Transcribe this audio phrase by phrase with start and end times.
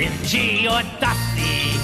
[0.00, 1.76] dingy or dusty,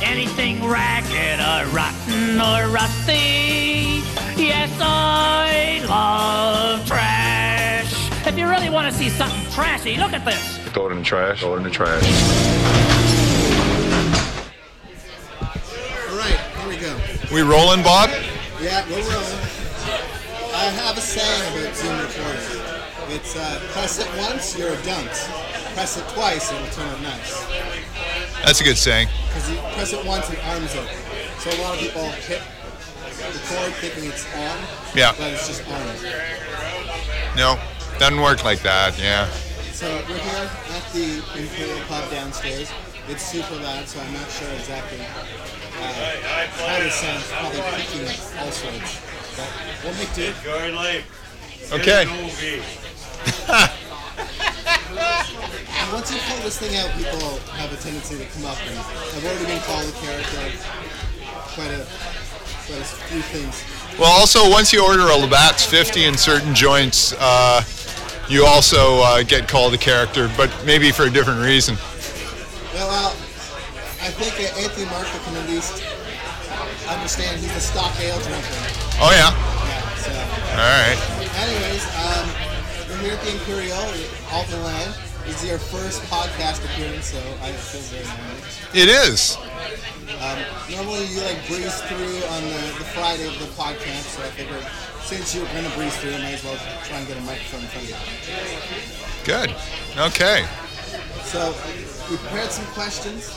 [0.00, 4.02] anything ragged or rotten or rusty.
[4.40, 7.92] Yes, I love trash.
[8.24, 10.58] If you really want to see something trashy, look at this.
[10.68, 11.40] Throw it in the trash.
[11.40, 12.04] Throw it in the trash.
[15.40, 16.96] All right, here we go.
[17.34, 18.10] We rolling, Bob?
[18.62, 19.42] Yeah, we're rolling.
[20.54, 22.76] I have a saying about Zoom recording.
[23.08, 25.28] It's uh, press it once, you're a dunce.
[25.76, 27.46] Press it twice, and it'll turn out nice.
[28.42, 29.08] That's a good saying.
[29.28, 30.88] Because you press it once and arms open.
[31.40, 32.40] So a lot of people hit
[33.20, 34.56] record thinking it's on,
[34.94, 35.12] Yeah.
[35.18, 36.02] but it's just arms.
[37.36, 37.60] No,
[37.98, 38.98] doesn't work like that.
[38.98, 39.28] Yeah.
[39.74, 42.72] So we're here at the Imperial Pub downstairs.
[43.10, 45.04] It's super loud, so I'm not sure exactly uh,
[46.56, 47.28] how this sounds.
[47.28, 49.00] Probably peaking at all sorts.
[49.36, 49.52] But
[49.84, 50.32] we'll make do.
[51.70, 52.08] Okay.
[55.92, 59.24] Once you pull this thing out, people have a tendency to come up and I've
[59.24, 60.58] already been called a character.
[61.54, 61.86] Quite a,
[62.66, 63.64] quite a few things.
[63.98, 67.62] Well, also once you order a Labatt's 50 in certain joints, uh,
[68.28, 71.76] you also uh, get called a character, but maybe for a different reason.
[72.74, 73.10] Well, uh,
[74.02, 75.82] I think Anthony Marco can at least
[76.88, 78.60] understand he's a stock ale drinker.
[79.00, 79.32] Oh yeah.
[79.32, 80.12] Yeah, so.
[80.56, 80.98] All right.
[81.40, 82.45] Anyways, um,
[82.88, 83.76] we're here at the Imperial,
[84.30, 84.94] Alt Milan.
[85.26, 88.42] This is your first podcast appearance, so I feel very honored.
[88.74, 89.36] It is.
[90.22, 90.38] Um,
[90.70, 94.62] normally you like breeze through on the, the Friday of the podcast, so I figured
[95.02, 97.62] since you're going to breeze through, I might as well try and get a microphone
[97.62, 97.98] in front of you.
[99.26, 99.50] Good.
[99.98, 100.46] Okay.
[101.26, 101.54] So
[102.10, 103.34] we prepared some questions.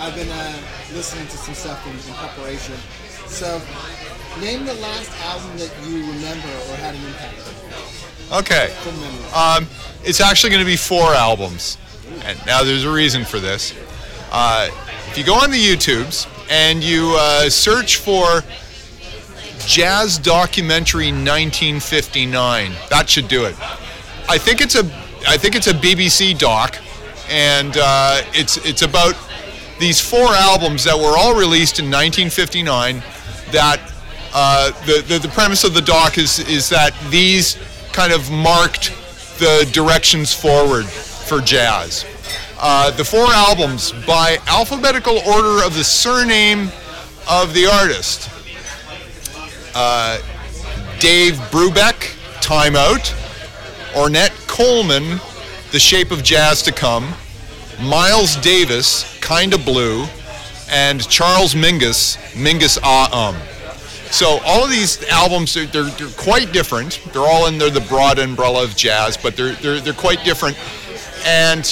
[0.00, 0.56] I've been uh,
[0.92, 2.76] listening to some stuff in, in preparation.
[3.26, 3.60] So
[4.40, 8.74] name the last album that you remember or had an impact on Okay.
[9.34, 9.66] Um,
[10.02, 11.78] it's actually going to be four albums.
[12.24, 13.74] And now there's a reason for this.
[14.32, 14.68] Uh,
[15.10, 18.42] if you go on the YouTubes and you uh, search for
[19.66, 23.54] Jazz Documentary 1959, that should do it.
[24.28, 24.84] I think it's a
[25.26, 26.76] I think it's a BBC doc,
[27.30, 29.14] and uh, it's it's about
[29.78, 33.02] these four albums that were all released in 1959.
[33.52, 33.80] That
[34.34, 37.56] uh, the, the the premise of the doc is is that these
[37.94, 38.92] kind of marked
[39.38, 42.04] the directions forward for jazz.
[42.58, 46.72] Uh, the four albums by alphabetical order of the surname
[47.30, 48.28] of the artist.
[49.76, 50.18] Uh,
[50.98, 53.14] Dave Brubeck, Time Out.
[53.92, 55.20] Ornette Coleman,
[55.70, 57.14] The Shape of Jazz to Come.
[57.80, 60.06] Miles Davis, Kinda Blue.
[60.68, 63.53] And Charles Mingus, Mingus Ah Um.
[64.10, 67.00] So all of these albums, they're, they're, they're quite different.
[67.12, 70.56] They're all under the broad umbrella of jazz, but they're, they're, they're quite different.
[71.26, 71.64] And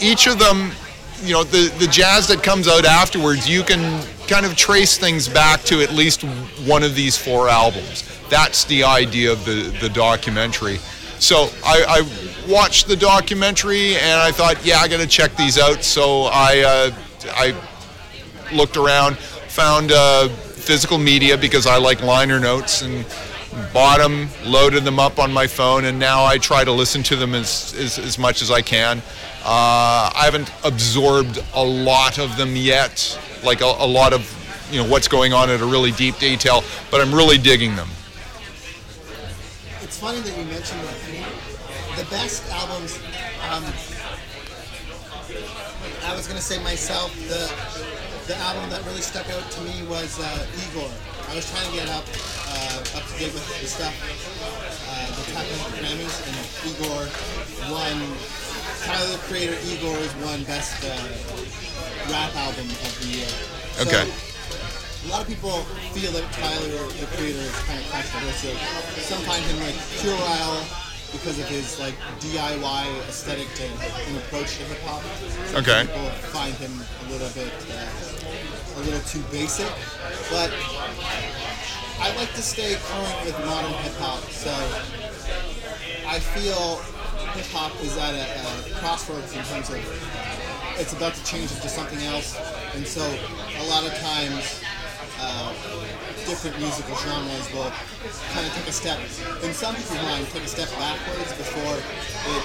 [0.00, 0.70] each of them,
[1.22, 5.28] you know, the, the jazz that comes out afterwards, you can kind of trace things
[5.28, 6.22] back to at least
[6.66, 8.04] one of these four albums.
[8.28, 10.78] That's the idea of the, the documentary.
[11.18, 15.58] So I, I watched the documentary and I thought, yeah, I got to check these
[15.58, 15.82] out.
[15.82, 17.54] So I, uh, I
[18.54, 20.28] looked around, found uh,
[20.70, 23.04] physical media because I like liner notes and
[23.72, 27.16] bought them, loaded them up on my phone, and now I try to listen to
[27.16, 28.98] them as, as, as much as I can.
[29.42, 34.22] Uh, I haven't absorbed a lot of them yet, like a, a lot of
[34.70, 37.88] you know what's going on at a really deep detail, but I'm really digging them.
[39.82, 41.98] It's funny that you mentioned that.
[41.98, 42.96] The best albums,
[43.50, 43.64] um,
[46.04, 50.18] I was gonna say myself, the the album that really stuck out to me was
[50.20, 50.90] uh, Igor.
[51.30, 52.04] I was trying to get up
[52.50, 56.36] uh, up to date with the stuff, uh, the technical Grammys, and
[56.70, 57.00] Igor
[57.70, 57.96] won.
[58.80, 60.88] Tyler the Creator Igor's won best uh,
[62.10, 63.28] rap album of the year.
[63.76, 64.04] So, Okay.
[64.08, 68.56] a lot of people feel that Tyler, the creator, is kind of controversial.
[69.04, 70.64] Some find him like puerile
[71.12, 75.02] because of his like DIY aesthetic to, and approach to hip hop.
[75.54, 75.86] Okay.
[75.86, 76.72] people find him
[77.06, 79.70] a little bit, uh, a little too basic.
[80.30, 80.52] But
[82.00, 84.50] I like to stay current with modern hip hop, so
[86.06, 86.76] I feel
[87.34, 89.78] hip hop is at a, a crossroads in terms of
[90.78, 92.38] it's about to change into something else,
[92.74, 94.62] and so a lot of times
[95.20, 95.52] uh,
[96.26, 97.70] different musical genres will
[98.32, 98.98] kind of take a step,
[99.42, 102.44] in some people's mind, take a step backwards before it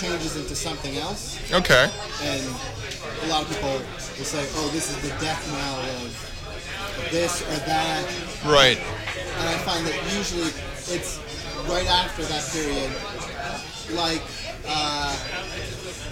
[0.00, 1.38] changes into something else.
[1.52, 1.90] Okay.
[2.22, 2.42] And
[3.22, 7.56] a lot of people will say, "Oh, this is the death knell of this or
[7.66, 8.04] that,"
[8.44, 8.78] Right.
[9.38, 10.50] and I find that usually
[10.88, 11.18] it's
[11.68, 12.90] right after that period,
[13.92, 14.22] like
[14.66, 15.16] uh,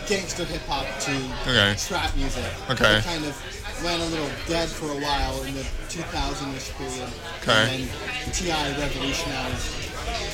[0.07, 1.13] gangster hip hop to
[1.49, 1.75] Okay.
[1.79, 2.45] trap music.
[2.69, 3.01] Okay.
[3.05, 3.37] Kind of
[3.83, 7.09] went a little dead for a while in the 2000-ish period.
[7.43, 7.53] Okay.
[7.53, 8.79] And then T.I.
[8.79, 9.91] revolutionized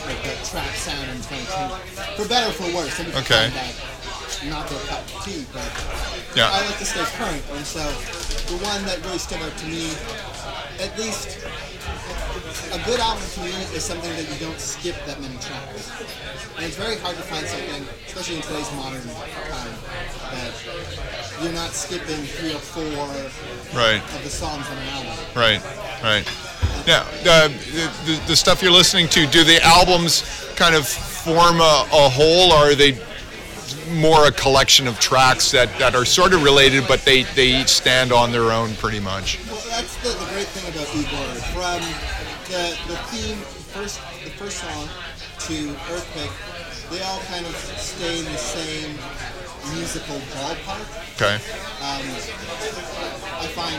[0.06, 2.16] like that trap sound in 2010.
[2.16, 2.96] For better or for worse.
[2.96, 3.50] People Okay.
[3.50, 3.74] that
[4.44, 5.66] not their cup of tea, but
[6.34, 6.50] Yeah.
[6.50, 7.42] I like to stay current.
[7.52, 7.80] And so
[8.50, 9.90] the one that really stood out to me,
[10.80, 11.38] at least
[12.72, 15.90] a good album to me is something that you don't skip that many tracks.
[16.56, 19.74] And it's very hard to find something, especially in today's modern time,
[20.34, 20.52] that
[21.42, 22.82] you're not skipping three or four
[23.78, 24.02] Right.
[24.14, 25.12] of the songs on an album.
[25.34, 25.62] Right,
[26.02, 26.24] right.
[26.86, 30.22] Now, uh, the, the, the stuff you're listening to, do the albums
[30.56, 32.98] kind of form a, a whole, or are they
[33.92, 37.68] more a collection of tracks that, that are sort of related, but they, they each
[37.68, 39.38] stand on their own pretty much?
[39.46, 41.26] Well, that's the, the great thing about Igor.
[41.52, 41.80] From
[42.50, 43.36] the, the theme,
[43.74, 44.88] first the first song
[45.50, 46.30] to Earthquake,
[46.90, 48.96] they all kind of stay in the same
[49.74, 50.84] musical ballpark.
[51.16, 51.36] Okay.
[51.82, 52.04] Um,
[53.40, 53.78] I find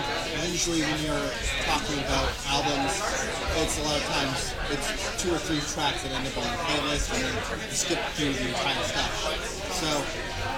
[0.52, 1.30] usually when you're
[1.66, 2.94] talking about albums,
[3.62, 4.88] it's a lot of times it's
[5.22, 8.34] two or three tracks that end up on the playlist and then you skip through
[8.34, 9.12] the entire stuff.
[9.82, 9.88] So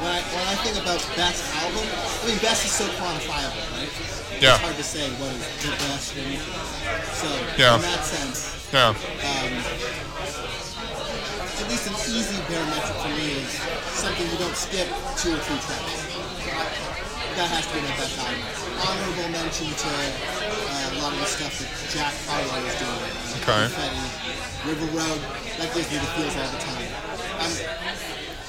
[0.03, 3.91] when I, when I think about best album, I mean best is so quantifiable, right?
[4.41, 4.55] Yeah.
[4.55, 6.59] It's hard to say what is the best or anything.
[7.19, 7.27] So
[7.57, 7.75] Yeah.
[7.75, 8.95] in that sense, Yeah.
[8.95, 9.51] um,
[11.59, 13.51] at least an easy bare barometric for me is
[13.99, 14.87] something you don't skip
[15.19, 16.07] two or three tracks.
[17.35, 18.39] That has to be my best album.
[18.79, 23.03] Honorable mention to uh, a lot of the stuff that Jack Harlow is doing.
[23.43, 23.67] Okay.
[23.67, 24.03] Confetti,
[24.67, 25.19] River Road,
[25.59, 26.87] that gives me the feels all the time.
[27.39, 27.51] I'm,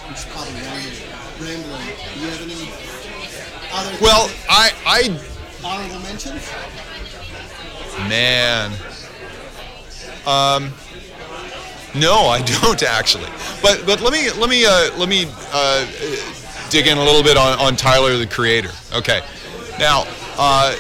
[0.07, 1.11] I'm just probably rambling.
[1.43, 1.87] rambling.
[2.15, 2.62] Do you have any
[3.75, 4.99] other Well, I, I,
[5.67, 6.47] honorable mentions?
[8.09, 8.73] man.
[10.27, 10.73] Um,
[11.94, 13.28] no, I don't actually.
[13.62, 15.87] But but let me let me uh, let me uh,
[16.70, 18.70] dig in a little bit on, on Tyler the Creator.
[18.94, 19.22] Okay,
[19.78, 20.04] now
[20.37, 20.75] uh,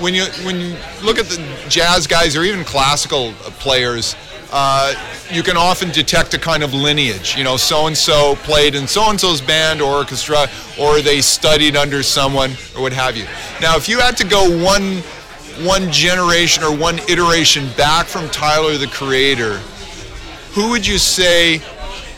[0.00, 4.16] when you when you look at the jazz guys or even classical players.
[4.54, 4.94] Uh,
[5.30, 7.38] you can often detect a kind of lineage.
[7.38, 10.46] You know, so and so played in so and so's band or orchestra,
[10.78, 13.24] or they studied under someone, or what have you.
[13.62, 15.02] Now, if you had to go one
[15.64, 19.60] one generation or one iteration back from Tyler the Creator,
[20.52, 21.58] who would you say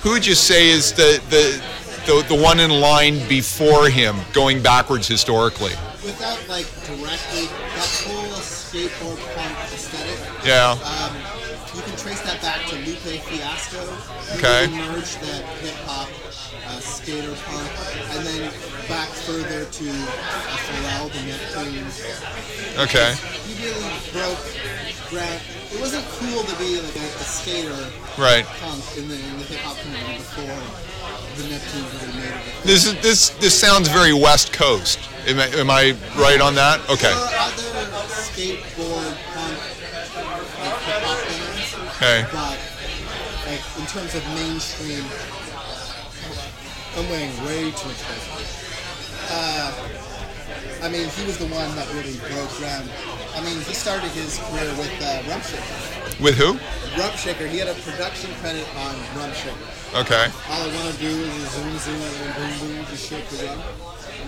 [0.03, 1.63] who would you say is the the
[2.07, 5.73] the, the one in line before him going backwards historically?
[6.05, 10.73] Without like directly, that whole skateboard punk aesthetic, Yeah.
[10.73, 11.17] um,
[12.05, 13.81] trace that back to Lupe Fiasco.
[14.37, 14.69] Okay.
[14.69, 16.09] really merged that hip hop,
[16.69, 17.71] uh, skater punk,
[18.13, 18.53] and then
[18.93, 22.05] back further to uh, Pharrell, the Neptunes.
[22.77, 23.17] Okay.
[23.49, 24.37] He really broke
[25.09, 25.41] ground.
[25.73, 27.73] It wasn't cool to be like a, a skater
[28.21, 28.45] Right.
[28.61, 30.61] punk in the, in the hip hop community before
[31.41, 32.65] the Neptunes really made it.
[32.65, 34.99] This is this this sounds very West Coast.
[35.27, 36.81] Am I, am I right on that?
[36.91, 37.09] Okay.
[37.09, 39.57] There are other skateboard punk
[40.61, 41.55] like hip hop bands.
[42.05, 42.21] Okay.
[42.37, 42.61] But
[43.49, 45.01] like in terms of mainstream,
[47.01, 48.05] I'm weighing way too much.
[49.33, 49.73] Uh,
[50.85, 52.93] I mean, he was the one that really broke ground.
[53.33, 56.21] I mean, he started his career with uh, Rump Shaker.
[56.23, 56.61] With who?
[57.01, 57.49] Rump Shaker.
[57.49, 59.57] He had a production credit on Rump Shaker.
[60.05, 60.29] Okay.
[60.53, 63.65] All I want to do is zoom, zoom, and boom, boom, just shake the rum.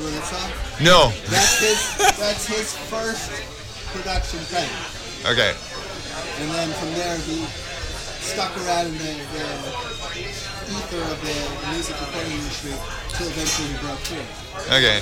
[0.00, 0.48] Remember that song?
[0.80, 1.12] No.
[1.28, 2.16] That's his.
[2.16, 3.36] that's his first
[3.92, 4.72] production credit.
[5.28, 5.52] Okay.
[6.40, 7.44] And then from there, he
[8.26, 9.46] stuck around in the, the
[10.66, 12.72] ether of the music recording industry
[13.10, 14.74] till eventually he broke through.
[14.74, 15.00] Okay.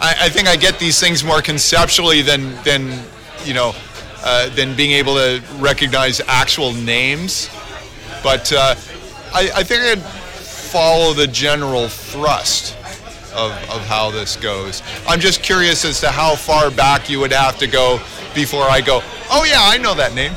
[0.00, 3.00] I, I think I get these things more conceptually than than
[3.44, 3.74] you know
[4.24, 7.48] uh, than being able to recognize actual names.
[8.24, 8.74] But uh,
[9.32, 12.76] I, I think I'd follow the general thrust
[13.34, 14.82] of, of how this goes.
[15.06, 18.00] I'm just curious as to how far back you would have to go
[18.34, 20.32] before I go, oh yeah, I know that name.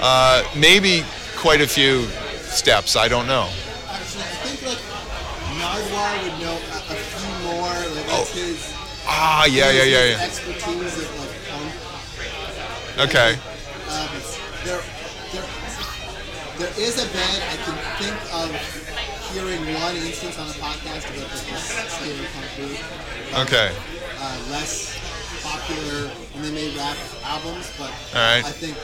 [0.00, 1.02] Uh, maybe
[1.36, 2.04] quite a few
[2.42, 2.96] steps.
[2.96, 3.48] I don't know.
[3.88, 4.82] Actually, I think like
[5.60, 7.68] Nardwuar would know a, a few more.
[7.94, 8.74] Like that's his.
[9.06, 10.24] Ah, yeah, yeah, yeah, yeah.
[10.24, 11.72] Expertise of like punk.
[13.08, 13.30] Okay.
[13.86, 14.08] Um,
[14.64, 14.82] there,
[15.32, 15.46] there,
[16.58, 18.50] there is a band I can think of
[19.32, 21.44] hearing one instance on a podcast about this
[22.34, 22.80] punk group.
[23.46, 23.70] Okay.
[24.18, 24.98] uh, less
[25.44, 27.92] popular, and they made rap albums, but.
[28.14, 28.76] I think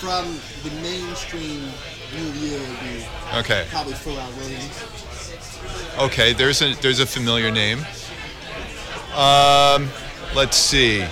[0.00, 1.70] from the mainstream
[2.14, 3.04] milieu it would be
[3.38, 3.66] Okay.
[3.70, 4.98] probably Pharrell Williams.
[5.98, 7.80] Okay, there's a there's a familiar name.
[9.14, 9.88] Um,
[10.34, 11.04] let's see,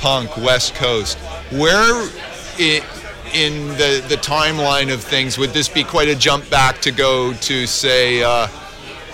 [0.00, 1.18] punk West Coast.
[1.50, 2.08] Where
[2.58, 2.82] i
[3.34, 7.32] in the the timeline of things would this be quite a jump back to go
[7.34, 8.48] to say uh,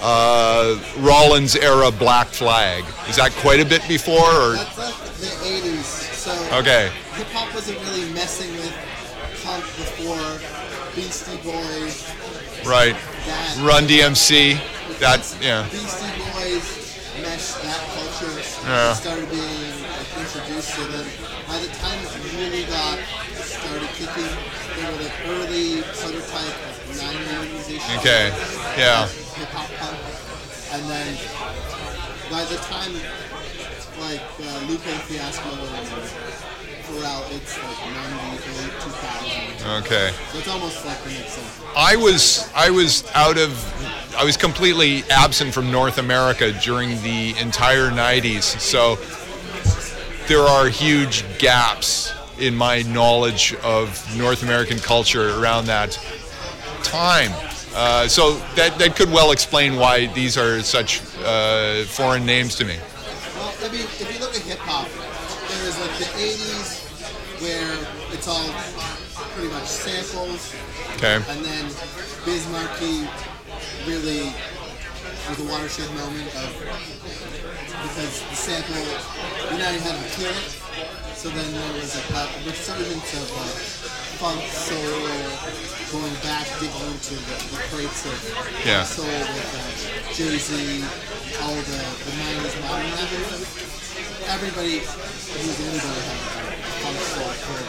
[0.00, 2.84] uh, Rollins era Black Flag.
[3.08, 5.84] Is that quite a bit before, or That's like the 80s.
[6.14, 6.90] So okay?
[7.14, 8.72] hip hop wasn't really messing with
[9.44, 10.53] punk before
[10.94, 12.06] Beastie Boys.
[12.64, 12.94] Right.
[13.26, 14.54] That Run DMC.
[15.00, 15.66] That yeah.
[15.70, 16.64] Beastie Boys
[17.20, 18.30] meshed that culture.
[18.62, 18.94] Yeah.
[18.94, 21.06] Started being like, introduced to them.
[21.48, 22.98] By the time it really got
[23.42, 24.30] started kicking,
[24.76, 27.98] they were the early prototype of 90s ish.
[27.98, 28.30] Okay.
[28.78, 29.08] Yeah.
[29.08, 29.98] Hip hop punk.
[30.74, 31.18] And then
[32.30, 32.94] by the time
[34.00, 36.53] like uh, Lupe Fiasco and
[36.86, 39.82] Pharrell, it's like 98, 2000.
[39.82, 40.12] Okay.
[40.32, 41.38] So it's almost like the next.
[41.76, 43.52] I was I was out of
[44.16, 48.42] I was completely absent from North America during the entire 90s.
[48.60, 48.96] So
[50.28, 55.98] there are huge gaps in my knowledge of North American culture around that
[56.82, 57.30] time.
[57.74, 62.64] Uh, so that, that could well explain why these are such uh, foreign names to
[62.64, 62.76] me.
[63.34, 64.86] Well, I mean, if you look at hip hop,
[65.64, 66.84] is like the 80s
[67.42, 67.72] where
[68.12, 68.48] it's all
[69.34, 70.54] pretty much samples,
[70.96, 71.16] Okay.
[71.28, 71.64] and then
[72.24, 73.08] Biz Markie
[73.86, 74.32] really
[75.28, 76.50] was a watershed moment of
[77.84, 78.76] because the sample,
[79.52, 80.52] you know, you had to kill it.
[81.16, 83.56] So then there was like a resurgence of like
[84.20, 85.00] funk, soul,
[85.92, 88.16] going back, digging into the, the crates of
[88.66, 88.84] Yeah.
[88.84, 90.84] soul with uh, Jay Z,
[91.40, 93.40] all the, the 90s modern rappers.
[94.28, 94.80] Everybody
[95.32, 96.04] who's anybody
[96.84, 97.64] funk soul for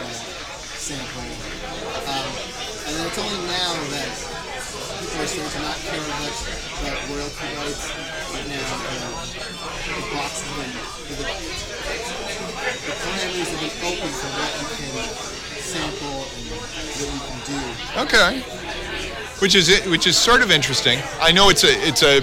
[0.76, 1.24] sample.
[2.06, 2.28] Um,
[2.86, 4.12] and then it's only now that
[5.00, 6.38] people are starting to not care much
[6.78, 7.90] about royalty rights.
[8.30, 8.60] But now
[9.86, 10.72] the boxes and
[11.06, 11.24] the,
[12.76, 15.00] the parameters have been open for what you can
[15.64, 16.68] sample and what
[17.00, 17.60] you can do.
[18.04, 18.44] Okay.
[19.40, 19.86] Which is it?
[19.86, 20.98] Which is sort of interesting.
[21.20, 22.22] I know it's a it's a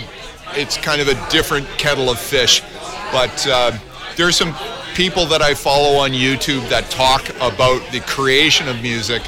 [0.56, 2.62] it's kind of a different kettle of fish,
[3.12, 3.78] but uh,
[4.16, 4.56] there's some
[4.94, 9.24] people that I follow on YouTube that talk about the creation of music,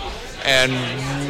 [0.46, 0.72] and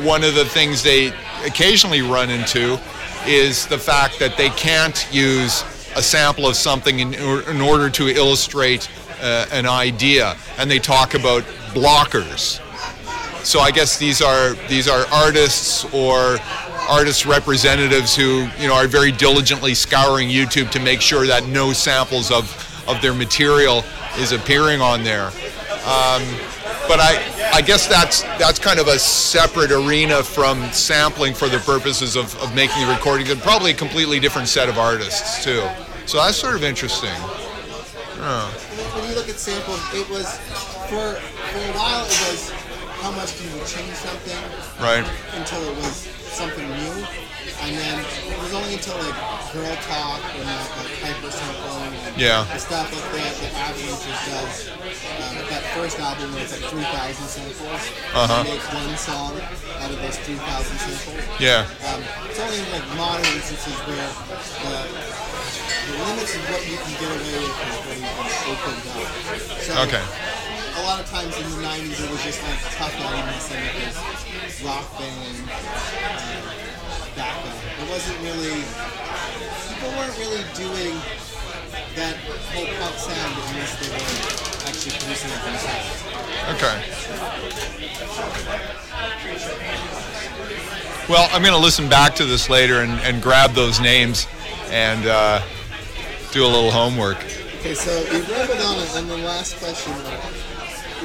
[0.06, 1.14] one of the things they
[1.46, 2.80] occasionally run into
[3.26, 5.64] is the fact that they can't use
[5.96, 8.90] a sample of something in, in order to illustrate
[9.22, 12.62] uh, an idea, and they talk about blockers.
[13.46, 16.38] So I guess these are these are artists or
[16.90, 21.72] artist representatives who you know are very diligently scouring YouTube to make sure that no
[21.72, 22.50] samples of
[22.88, 23.84] of their material
[24.18, 25.28] is appearing on there.
[25.86, 26.24] Um,
[26.88, 31.60] but I I guess that's that's kind of a separate arena from sampling for the
[31.60, 35.64] purposes of, of making the recordings and probably a completely different set of artists too.
[36.06, 37.16] So that's sort of interesting.
[38.18, 38.50] Oh,
[38.96, 40.38] when you look at samples, it was
[40.90, 42.52] for for a while it was
[43.02, 44.42] how much can you change something
[44.82, 45.06] right.
[45.34, 46.96] until it was something new,
[47.64, 49.16] and then it was only until like
[49.56, 52.44] Girl Talk and like, like hyper sampling and Yeah.
[52.52, 54.68] the stuff like that that Avalanches does.
[55.16, 56.84] Uh, that first album where it's like 3,000
[57.28, 57.82] samples.
[58.12, 58.44] Uh-huh.
[58.44, 59.32] Make one song
[59.80, 60.44] out of those 3,000
[60.76, 61.40] samples.
[61.40, 61.64] Yeah.
[61.88, 64.10] Um, it's only in like modern instances where
[64.60, 64.76] the,
[65.88, 69.08] the limits of what you can get away with is what you've opened up.
[69.64, 70.04] So Okay.
[70.86, 73.74] A lot of times in the 90s it was just like tough elements and it
[73.90, 76.46] was rock band uh,
[77.16, 77.58] backup.
[77.82, 78.62] It wasn't really,
[79.66, 80.94] people weren't really doing
[81.98, 82.16] that
[82.54, 83.98] whole punk sound unless they were
[84.70, 86.06] actually producing it themselves.
[86.54, 86.78] Okay.
[91.10, 94.28] Well, I'm going to listen back to this later and, and grab those names
[94.70, 95.42] and uh,
[96.32, 97.18] do a little homework.
[97.58, 99.94] Okay, so we rambled on it, and the last question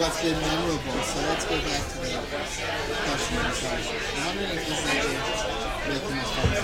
[0.00, 1.02] what's been memorable.
[1.04, 2.08] So let's go back to the
[3.04, 3.84] question themselves.
[4.16, 5.20] I'm wondering if this is actually
[5.92, 6.56] making the fun we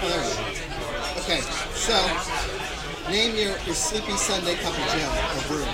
[0.00, 0.24] go.
[1.18, 1.40] Okay,
[1.74, 1.96] so
[3.10, 5.66] name your, your sleepy Sunday cup of Joe or brew.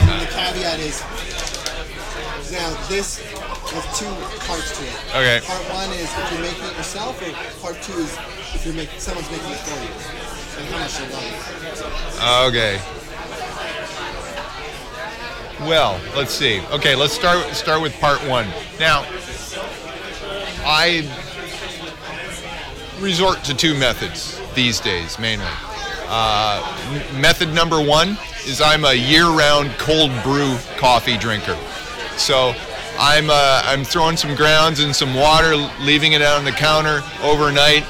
[0.00, 1.02] And the caveat is
[2.52, 4.10] now this has two
[4.46, 4.98] parts to it.
[5.14, 5.40] Okay.
[5.46, 8.16] Part one is if you're making it yourself, or part two is
[8.54, 9.90] if you're making someone's making it for you.
[10.58, 11.24] And how much love
[12.18, 12.48] it.
[12.48, 12.80] Okay.
[15.68, 16.60] Well, let's see.
[16.72, 18.46] Okay, let's start start with part one.
[18.78, 19.04] Now,
[20.64, 21.08] I
[22.98, 25.46] resort to two methods these days mainly.
[26.12, 26.60] Uh,
[27.12, 31.56] m- method number one is I'm a year-round cold brew coffee drinker.
[32.20, 32.54] So
[32.98, 37.00] I'm uh, I'm throwing some grounds and some water, leaving it out on the counter
[37.22, 37.82] overnight,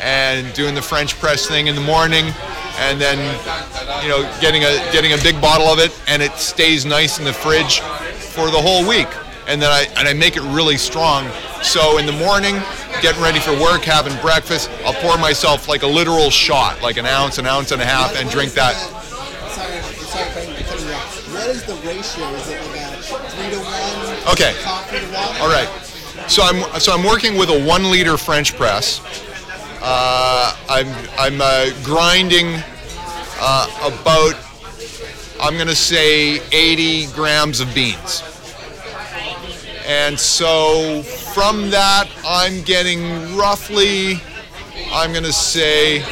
[0.00, 2.26] and doing the French press thing in the morning,
[2.78, 3.18] and then
[4.04, 7.24] you know getting a getting a big bottle of it, and it stays nice in
[7.24, 9.08] the fridge for the whole week,
[9.48, 11.26] and then I and I make it really strong.
[11.62, 12.60] So in the morning,
[13.00, 17.06] getting ready for work, having breakfast, I'll pour myself like a literal shot, like an
[17.06, 18.74] ounce, an ounce and a half, and drink that.
[19.48, 20.52] Sorry, sorry.
[21.32, 22.28] What is the ratio?
[22.34, 22.79] Is it like
[23.18, 24.32] three to one?
[24.32, 24.52] Okay.
[24.52, 25.42] To?
[25.42, 25.68] All right.
[26.28, 29.00] So I'm so I'm working with a one liter French press.
[29.82, 30.88] Uh, I'm
[31.18, 32.62] I'm uh, grinding
[33.40, 34.34] uh, about
[35.40, 38.22] I'm gonna say 80 grams of beans.
[39.86, 44.20] And so from that I'm getting roughly
[44.92, 46.04] I'm gonna say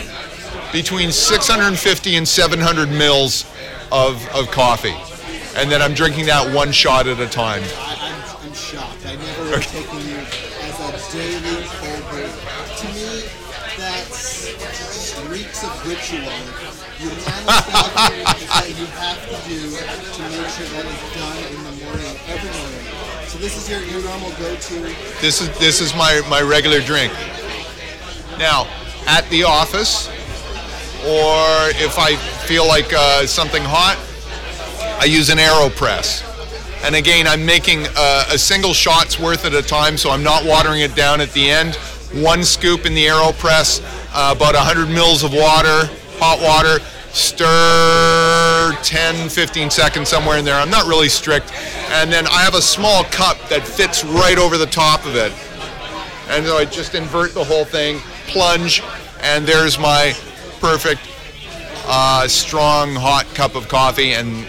[0.72, 3.44] between 650 and 700 mils
[3.92, 4.94] of, of coffee.
[5.58, 7.64] And then I'm drinking that one shot at a time.
[7.82, 9.02] I, I'm, I'm shocked.
[9.04, 10.22] I never have taken you
[10.62, 12.30] as a daily cold brew.
[12.30, 13.26] To me,
[13.74, 16.30] that's just reeks of ritual.
[17.42, 22.54] That you have to do to make sure that it's done in the morning, every
[22.54, 22.86] morning.
[23.26, 24.94] So this is your, your normal go-to.
[25.20, 27.12] This is this is my, my regular drink.
[28.38, 28.68] Now,
[29.08, 30.06] at the office,
[31.02, 32.14] or if I
[32.46, 33.98] feel like uh, something hot,
[34.98, 36.24] I use an AeroPress.
[36.84, 40.44] And again, I'm making a, a single shot's worth at a time, so I'm not
[40.44, 41.76] watering it down at the end.
[42.24, 43.80] One scoop in the AeroPress,
[44.12, 45.88] uh, about 100 mils of water,
[46.18, 46.82] hot water.
[47.10, 50.54] Stir 10, 15 seconds somewhere in there.
[50.54, 51.52] I'm not really strict.
[51.90, 55.32] And then I have a small cup that fits right over the top of it.
[56.28, 58.82] And so I just invert the whole thing, plunge,
[59.20, 60.12] and there's my
[60.60, 61.00] perfect,
[61.86, 64.44] uh, strong, hot cup of coffee and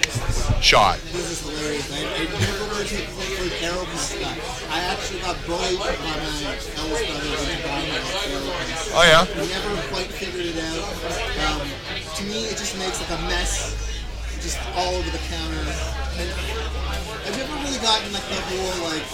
[0.62, 1.00] shot.
[1.16, 1.88] This is hilarious.
[1.94, 4.68] I, I never would have taken with AeroPress stuff.
[4.72, 8.92] I actually got bullied by my eldest brother into buying an AeroPress.
[8.94, 9.24] Oh yeah.
[9.24, 10.84] never quite figured it out.
[11.48, 11.64] Um,
[12.16, 13.72] to me, it just makes like a mess,
[14.44, 15.64] just all over the counter.
[16.20, 19.08] And I've never really gotten like the whole like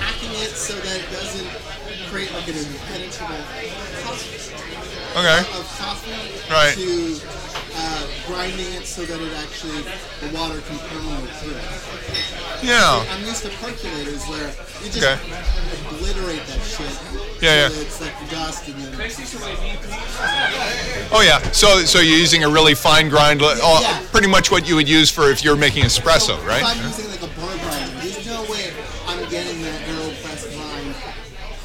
[0.00, 1.48] hacking it so that it doesn't
[2.08, 3.44] create like an impenetrable
[5.14, 5.38] Okay.
[5.52, 6.74] of coffee Right.
[6.74, 7.20] to
[8.26, 9.82] grinding it so that it actually
[10.20, 11.64] the water can permeate through it.
[12.64, 13.04] Yeah.
[13.10, 14.48] I'm used to percolators where
[14.82, 15.18] you just Okay.
[15.90, 16.88] obliterate that shit.
[17.42, 17.80] Yeah, so yeah.
[17.82, 18.94] It's like dust and then
[21.12, 21.40] Oh yeah.
[21.52, 24.00] So so you're using a really fine grind, oh, Yeah.
[24.10, 26.64] pretty much what you would use for if you're making espresso, If right?
[26.64, 28.72] I'm using like a burr grinder, there's no way
[29.06, 30.94] I'm getting that AeroPress grind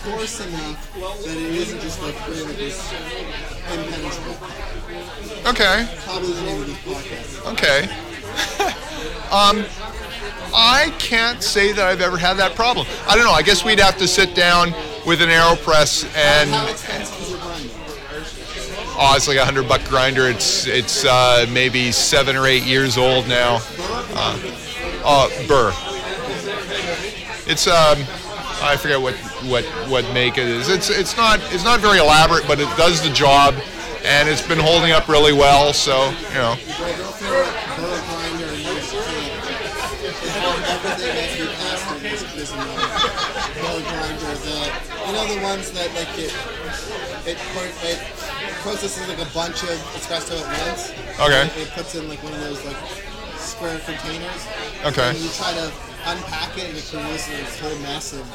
[0.04, 0.94] coarse enough
[1.24, 2.80] that it isn't just like really this
[3.72, 4.38] impenetrable.
[5.50, 5.88] Okay.
[7.48, 7.84] Okay.
[9.32, 9.66] um,
[10.54, 12.86] I can't say that I've ever had that problem.
[13.08, 13.32] I don't know.
[13.32, 14.74] I guess we'd have to sit down
[15.08, 16.52] with an AeroPress and
[19.00, 20.28] oh, it's like a hundred buck grinder.
[20.28, 23.60] It's it's uh, maybe seven or eight years old now.
[23.60, 24.06] Burr?
[25.04, 25.74] Oh, Burr.
[27.52, 27.98] It's um,
[28.62, 30.70] I forget what what what make it is.
[30.70, 33.56] It's it's not it's not very elaborate, but it does the job,
[34.04, 35.74] and it's been holding up really well.
[35.74, 38.98] So you know, My girlfriend went burr grinder and used to
[40.00, 44.34] it had everything that you asked for this this burr grinder.
[44.46, 46.34] The know the ones that like it
[47.26, 47.38] it
[47.84, 48.00] it
[48.62, 50.92] processes like a bunch of espresso at once.
[51.20, 51.62] Okay.
[51.62, 52.78] It puts in like one of those like
[53.38, 54.48] square containers.
[54.86, 55.10] Okay.
[55.10, 55.72] And you try to
[56.06, 58.28] unpack it and it produces this whole massive.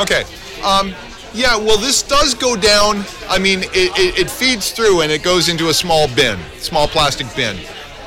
[0.00, 0.24] Okay.
[0.64, 0.94] Um,
[1.34, 3.04] yeah, well, this does go down.
[3.28, 6.88] I mean, it, it, it feeds through and it goes into a small bin, small
[6.88, 7.56] plastic bin.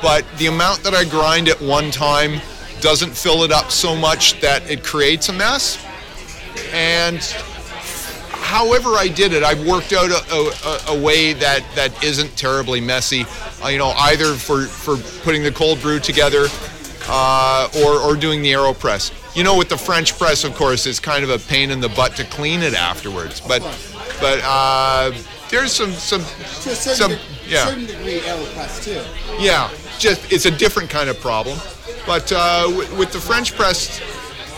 [0.02, 2.42] But the amount that I grind at one time
[2.82, 5.84] doesn't fill it up so much that it creates a mess.
[6.72, 7.20] And
[8.32, 12.82] however I did it, I've worked out a, a, a way that, that isn't terribly
[12.82, 13.26] messy.
[13.64, 16.48] Uh, you know, either for, for putting the cold brew together
[17.08, 19.29] uh, or, or doing the AeroPress.
[19.39, 21.88] You know, with the French press, of course, it's kind of a pain in the
[21.88, 23.39] butt to clean it afterwards.
[23.39, 23.62] But
[24.19, 25.13] but uh,
[25.49, 29.02] there's some some To a certain, some de- yeah certain degree, AeroPress too.
[29.41, 29.71] yeah.
[29.97, 31.58] Just it's a different kind of problem.
[32.06, 34.02] But uh, w- with the French press,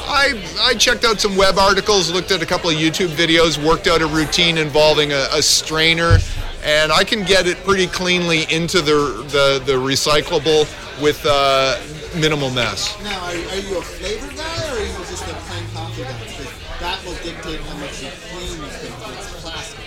[0.08, 3.86] I I checked out some web articles, looked at a couple of YouTube videos, worked
[3.86, 6.18] out a routine involving a, a strainer,
[6.64, 10.66] and I can get it pretty cleanly into the the, the recyclable
[11.00, 11.78] with uh,
[12.16, 12.96] minimal mess.
[13.04, 16.20] Now, are, are you a flavor guy or are you just a plain coffee guy?
[16.20, 18.92] Because that will dictate how much you clean this thing.
[18.94, 19.80] 'cause It's plastic.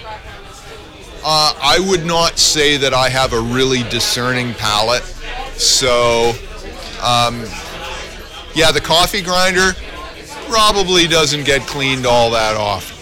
[1.27, 5.03] Uh, I would not say that I have a really discerning palate.
[5.57, 6.33] So,
[7.03, 7.45] um,
[8.55, 9.73] yeah, the coffee grinder
[10.49, 12.97] probably doesn't get cleaned all that often.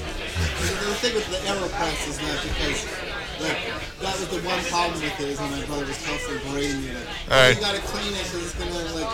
[0.63, 2.87] The thing with the AeroPress is that because
[3.43, 3.59] like,
[4.01, 6.95] that was the one problem with it is when my brother was constantly berating me
[6.95, 7.55] like, Alright.
[7.57, 8.52] you gotta clean it because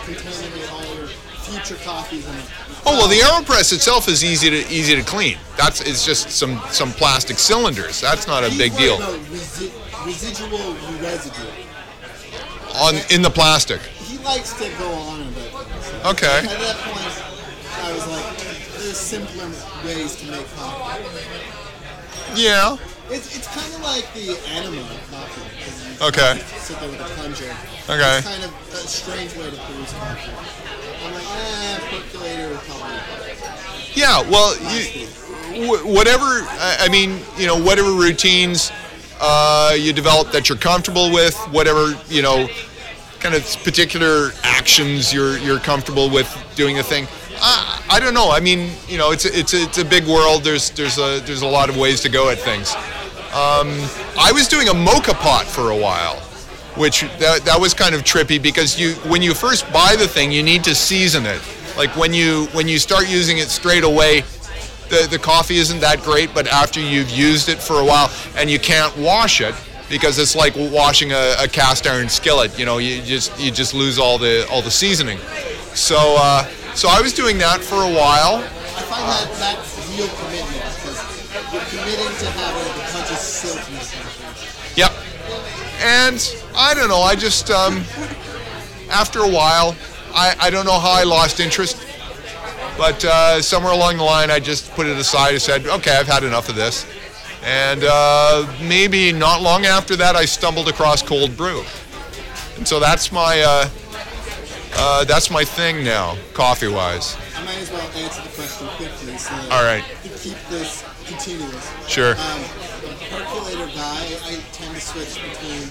[0.07, 2.27] it's gonna like contaminate all your future coffees.
[2.27, 2.37] And,
[2.85, 5.37] Oh well, the Aeropress itself is easy to easy to clean.
[5.57, 7.99] That's it's just some some plastic cylinders.
[7.99, 8.97] That's not a big deal.
[8.97, 11.43] resi- residual residue.
[12.75, 13.81] On in the plastic.
[13.81, 15.51] He likes to go on a bit.
[15.51, 16.37] So Okay.
[16.39, 17.23] At that point,
[17.83, 18.37] I was like,
[18.77, 19.47] there's simpler
[19.85, 21.03] ways to make coffee.
[22.35, 22.77] Yeah.
[23.09, 26.05] It's, it's kind of like the of coffee.
[26.05, 26.41] Okay.
[26.59, 27.55] Sit there with a plunger.
[27.89, 28.17] Okay.
[28.19, 30.31] It's kind of a strange way to produce coffee.
[31.03, 33.33] I'm like, eh, percolator probably.
[33.95, 34.21] Yeah.
[34.29, 36.25] Well, you, whatever.
[36.25, 38.71] I I mean, you know, whatever routines
[39.19, 42.47] uh, you develop that you're comfortable with, whatever you know,
[43.19, 47.07] kind of particular actions you're you're comfortable with doing the thing.
[47.41, 48.29] I, I don't know.
[48.29, 50.43] I mean, you know, it's a, it's a, it's a big world.
[50.43, 52.75] There's there's a there's a lot of ways to go at things.
[53.33, 53.69] Um,
[54.17, 56.21] I was doing a mocha pot for a while,
[56.79, 60.31] which that, that was kind of trippy because you when you first buy the thing,
[60.31, 61.41] you need to season it.
[61.75, 64.21] Like when you when you start using it straight away,
[64.87, 68.49] the, the coffee isn't that great, but after you've used it for a while and
[68.49, 69.53] you can't wash it
[69.89, 72.57] because it's like washing a, a cast iron skillet.
[72.57, 75.19] You know, you just you just lose all the all the seasoning.
[75.75, 78.39] So uh, so I was doing that for a while.
[78.39, 80.99] I find that that's real commitment because
[81.51, 83.59] you're committing to having a bunch of silt
[85.79, 87.01] And I don't know.
[87.01, 87.83] I just um,
[88.89, 89.75] after a while,
[90.13, 91.85] I, I don't know how I lost interest,
[92.77, 95.33] but uh, somewhere along the line, I just put it aside.
[95.33, 96.85] and said, okay, I've had enough of this.
[97.43, 101.63] And uh, maybe not long after that, I stumbled across cold brew,
[102.57, 103.69] and so that's my uh,
[104.73, 107.17] uh, that's my thing now, coffee-wise.
[107.35, 109.83] I might as well answer the question quickly so All right.
[110.03, 111.73] to keep this continuous.
[111.87, 112.15] Sure.
[112.17, 112.43] Um,
[113.09, 114.39] percolator guy, I
[114.79, 115.67] to switch between.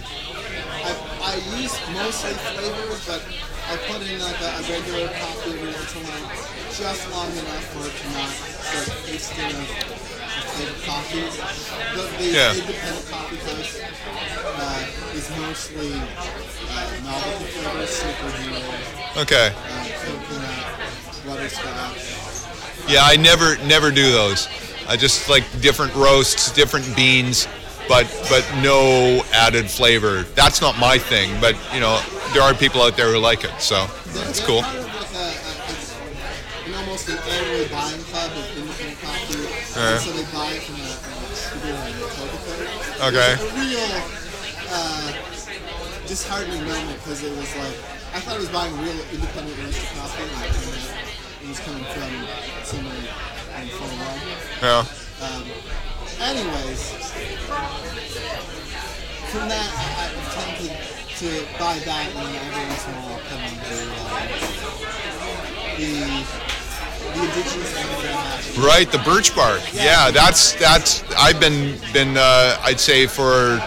[0.85, 0.93] I,
[1.23, 3.23] I use mostly flavors, but
[3.69, 6.29] I put in like a, a regular coffee every once in a while,
[6.77, 9.69] just long enough for it to not start tasting of,
[10.53, 11.35] flavored coffees.
[11.97, 12.53] The, the Yeah.
[12.55, 13.81] independent coffee house
[14.45, 19.53] uh, is mostly uh, novelty flavors, superhero, Okay.
[19.57, 20.65] uh, coconut,
[21.27, 22.93] butterscotch.
[22.93, 24.49] Yeah, I never never do those.
[24.89, 27.47] I just like different roasts, different beans,
[27.89, 30.23] but but no added flavor.
[30.35, 32.01] That's not my thing, but you know
[32.35, 34.63] there are people out there who like it, so They're, that's cool.
[34.63, 39.99] Part of like a, a, almost an annual buying club of independent coffee, Uh-huh.
[39.99, 42.09] so they buy it from a, from a distributor and a
[43.09, 43.33] Okay.
[43.33, 43.89] A real
[44.71, 45.13] uh,
[46.07, 47.77] disheartening moment because it was like
[48.15, 51.09] I thought I was buying real independent roasted coffee, and it
[51.43, 52.11] it was coming from
[52.65, 54.21] someone in Florida.
[54.61, 54.85] Yeah.
[55.23, 55.45] Um,
[56.21, 56.93] anyways,
[59.31, 60.69] from that, I, I tend to,
[61.19, 61.29] to
[61.59, 64.23] buy that, and every once in a while I'll put in the, uh,
[65.77, 65.91] the,
[67.15, 68.59] the indigenous one that I have.
[68.59, 69.61] Right, the birch bark.
[69.73, 71.03] Yeah, that's that's.
[71.17, 73.61] I've been been uh, I'd say for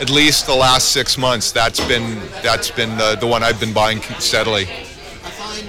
[0.00, 1.52] at least the last six months.
[1.52, 4.62] That's been that's been the, the one I've been buying steadily.
[4.62, 5.66] I find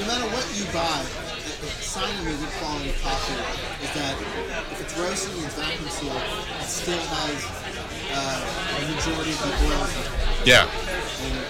[0.00, 3.34] no matter what you buy, a, a sign of a good quality coffee
[3.84, 4.14] is that
[4.72, 7.46] if it's roasted and it's vacuum sealed, it still has
[8.12, 8.40] uh,
[8.80, 10.35] the majority of the oils in it.
[10.46, 10.62] Yeah.
[10.62, 10.70] And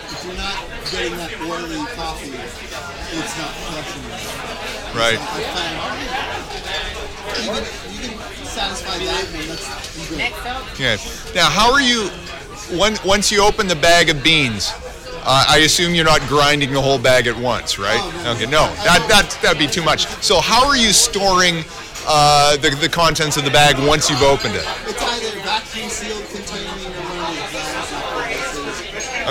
[0.09, 4.09] if you're not getting that oily coffee, it's not crushing you.
[4.99, 5.21] Right.
[5.21, 6.17] So I found
[7.45, 7.61] even
[7.93, 10.17] you can satisfy that, and that's good.
[10.17, 10.97] Next up, Yeah.
[11.35, 12.09] Now, how are you?
[12.79, 14.73] When, once you open the bag of beans,
[15.25, 18.01] uh, I assume you're not grinding the whole bag at once, right?
[18.01, 18.67] Oh, no, okay, no.
[18.67, 20.07] no, that that that'd be too much.
[20.25, 21.65] So, how are you storing
[22.07, 24.65] uh, the the contents of the bag once you've opened it?
[24.87, 26.26] It's either vacuum sealed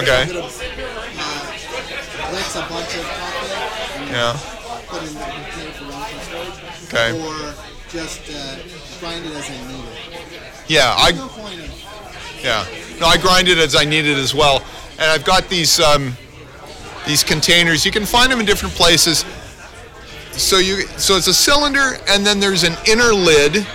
[0.06, 0.30] Okay.
[0.30, 0.42] I'm uh,
[2.38, 3.02] a bunch of
[4.12, 4.38] Yeah.
[4.88, 6.94] put in the container for long-term storage.
[6.94, 7.10] Okay.
[7.20, 7.56] Or
[7.90, 8.56] just uh,
[9.00, 9.90] grind it as I need it.
[10.68, 11.72] Yeah, There's I no point in
[12.44, 12.66] yeah.
[13.00, 14.64] No, I grind it as I need it as well,
[15.00, 16.16] and I've got these um,
[17.08, 17.84] these containers.
[17.84, 19.26] You can find them in different places.
[20.34, 23.66] So you so it's a cylinder, and then there's an inner lid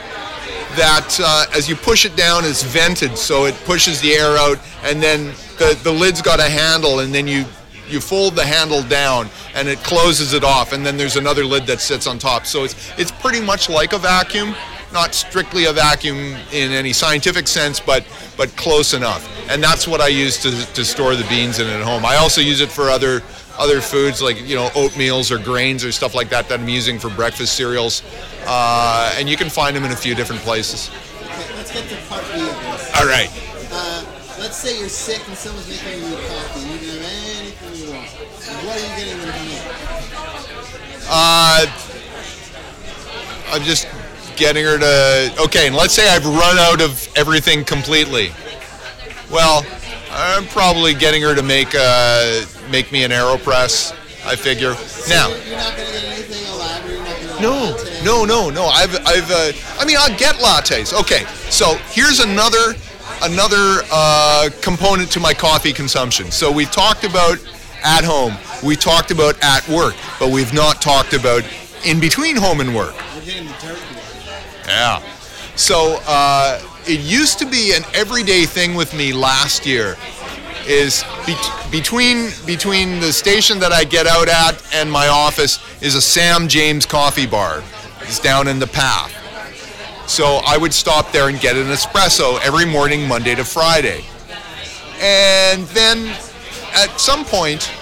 [0.77, 4.57] that uh, as you push it down is vented so it pushes the air out
[4.85, 7.45] and then the, the lid's got a handle and then you
[7.87, 11.67] you fold the handle down and it closes it off and then there's another lid
[11.67, 12.47] that sits on top.
[12.47, 14.55] So it's it's pretty much like a vacuum
[14.93, 16.17] not strictly a vacuum
[16.53, 18.05] in any scientific sense but
[18.39, 19.29] but close enough.
[19.51, 22.07] And that's what I use to, to store the beans in at home.
[22.07, 23.23] I also use it for other
[23.59, 26.99] other foods like you know oatmeals or grains or stuff like that that I'm using
[26.99, 28.03] for breakfast cereals.
[28.47, 30.91] Uh, and you can find them in a few different places.
[31.21, 32.97] Okay, let's get to part B of this.
[32.97, 33.50] all right
[34.41, 36.61] let's say you're sick and someone's making you a coffee.
[36.61, 38.09] You can have anything you want.
[38.65, 39.61] What are you getting them to make?
[41.11, 41.67] Uh,
[43.53, 43.87] I'm just
[44.37, 45.43] getting her to.
[45.45, 48.31] Okay, and let's say I've run out of everything completely.
[49.31, 49.65] Well,
[50.11, 53.95] I'm probably getting her to make uh, make me an Aeropress.
[54.25, 54.75] I figure.
[55.09, 56.93] Now, You're not gonna get anything elaborate.
[56.93, 58.67] You're not gonna get a no, no, no, no.
[58.67, 59.31] I've, I've.
[59.31, 60.99] Uh, I mean, I'll get lattes.
[60.99, 62.75] Okay, so here's another,
[63.23, 66.31] another uh, component to my coffee consumption.
[66.31, 67.39] So we talked about
[67.83, 68.37] at home.
[68.63, 71.45] We talked about at work, but we've not talked about
[71.85, 72.95] in between home and work.
[73.15, 73.79] We're getting the dirt.
[74.67, 75.03] Yeah.
[75.57, 79.97] So uh, it used to be an everyday thing with me last year.
[80.67, 81.35] Is be-
[81.71, 86.49] between between the station that I get out at and my office is a Sam
[86.49, 87.65] James coffee bar.
[88.03, 89.20] It's down in the path.
[90.11, 94.05] So I would stop there and get an espresso every morning, Monday to Friday.
[95.01, 96.09] And then
[96.73, 97.73] at some point,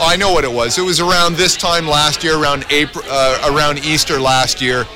[0.00, 0.78] I know what it was.
[0.78, 4.86] It was around this time last year, around April, uh, around Easter last year,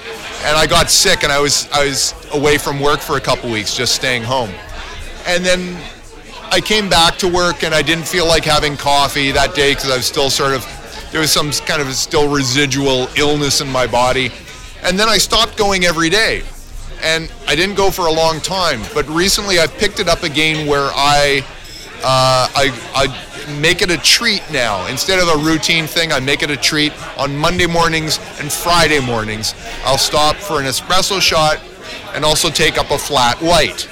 [0.44, 3.50] and I got sick, and I was I was away from work for a couple
[3.50, 4.50] weeks, just staying home.
[5.26, 5.78] And then
[6.50, 9.90] I came back to work, and I didn't feel like having coffee that day because
[9.90, 10.64] I was still sort of
[11.12, 14.32] there was some kind of still residual illness in my body.
[14.84, 16.42] And then I stopped going every day,
[17.02, 18.82] and I didn't go for a long time.
[18.92, 21.44] But recently, I've picked it up again, where I
[22.06, 24.86] uh, I, I make it a treat now.
[24.88, 26.92] Instead of a routine thing, I make it a treat.
[27.18, 31.60] On Monday mornings and Friday mornings, I'll stop for an espresso shot
[32.12, 33.88] and also take up a flat white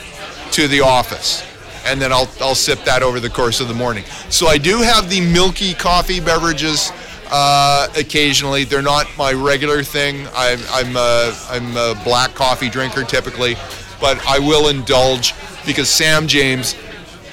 [0.53, 1.43] to the office.
[1.87, 4.05] And then I'll, I'll sip that over the course of the morning.
[4.29, 6.93] So I do have the milky coffee beverages
[7.33, 8.65] uh, occasionally.
[8.65, 10.29] They're not my regular thing.
[10.35, 13.57] I'm, I'm, a, I'm a black coffee drinker typically,
[14.01, 15.35] but I will indulge
[15.67, 16.77] because Sam James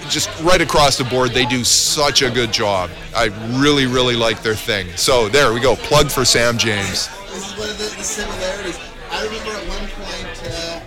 [0.10, 2.90] just right across the board, they do such a good job.
[3.16, 3.26] I
[3.62, 4.88] really, really like their thing.
[4.96, 5.76] So there we go.
[5.76, 7.08] Plug for Sam James.
[7.30, 8.80] This is one of the, the similarities.
[9.12, 10.82] I remember at one point uh,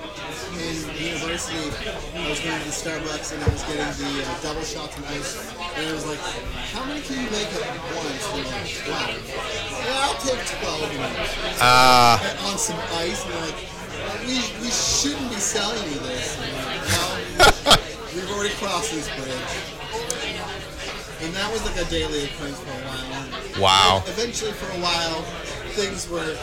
[0.59, 4.63] in university, I was going to the Starbucks and I was getting the uh, double
[4.63, 6.19] shots of ice, and I was like,
[6.73, 7.65] "How many can you make at
[7.97, 11.59] once?" And like, "Twelve." Yeah, I'll take twelve of.
[11.61, 13.59] Uh, on some ice, and like,
[14.27, 17.79] "We we shouldn't be selling you this." And like, "Well,
[18.15, 19.83] we've already crossed this bridge.
[21.23, 23.23] And that was like a daily occurrence for a while.
[23.23, 24.03] And Wow.
[24.09, 25.23] Eventually, for a while,
[25.79, 26.37] things were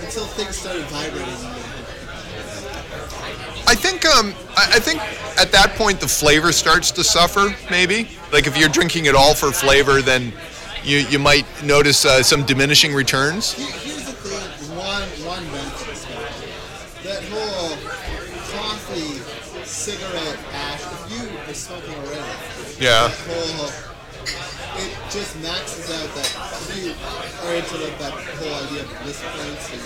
[0.00, 1.28] until things started vibrating.
[1.28, 1.84] in my head.
[3.66, 5.00] I think um, I, I think
[5.38, 7.54] at that point the flavor starts to suffer.
[7.70, 10.32] Maybe like if you're drinking it all for flavor, then
[10.82, 13.52] you you might notice uh, some diminishing returns.
[13.52, 16.00] Here's the thing, one one benefit.
[17.04, 17.76] That whole
[18.56, 19.20] coffee,
[19.64, 20.80] cigarette ash.
[20.80, 23.93] If you are smoking already, Yeah.
[25.14, 26.30] That whole it just maxes out that.
[26.74, 26.92] You
[27.46, 29.82] are into like that whole idea of bliss points and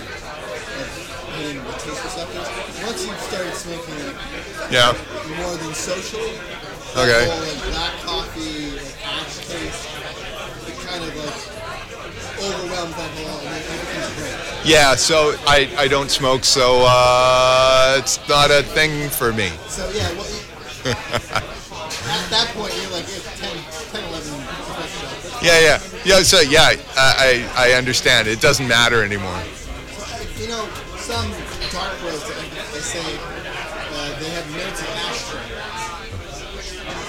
[1.36, 2.48] hitting the taste receptors,
[2.82, 4.16] once you've started smoking it
[4.70, 4.94] Yeah.
[5.38, 6.38] more than socially,
[6.96, 7.28] Okay.
[7.28, 9.88] whole like black coffee, like ash taste,
[10.66, 11.40] it kind of like
[12.38, 14.64] overwhelms that whole, and becomes great.
[14.64, 14.94] Yeah.
[14.94, 19.50] So I, I don't smoke, so uh, it's not a thing for me.
[19.68, 20.26] So yeah, well,
[20.88, 23.50] at that point you're like it's 10,
[23.92, 25.22] 10 11 espresso shots.
[25.22, 26.22] That's- Yeah, yeah, yeah.
[26.22, 26.62] So yeah,
[26.96, 28.26] I I, I understand.
[28.28, 29.38] It doesn't matter anymore.
[30.38, 31.30] You know, some
[31.70, 32.46] dark roasts, they-
[32.80, 35.42] say uh, they have notes of ashtray.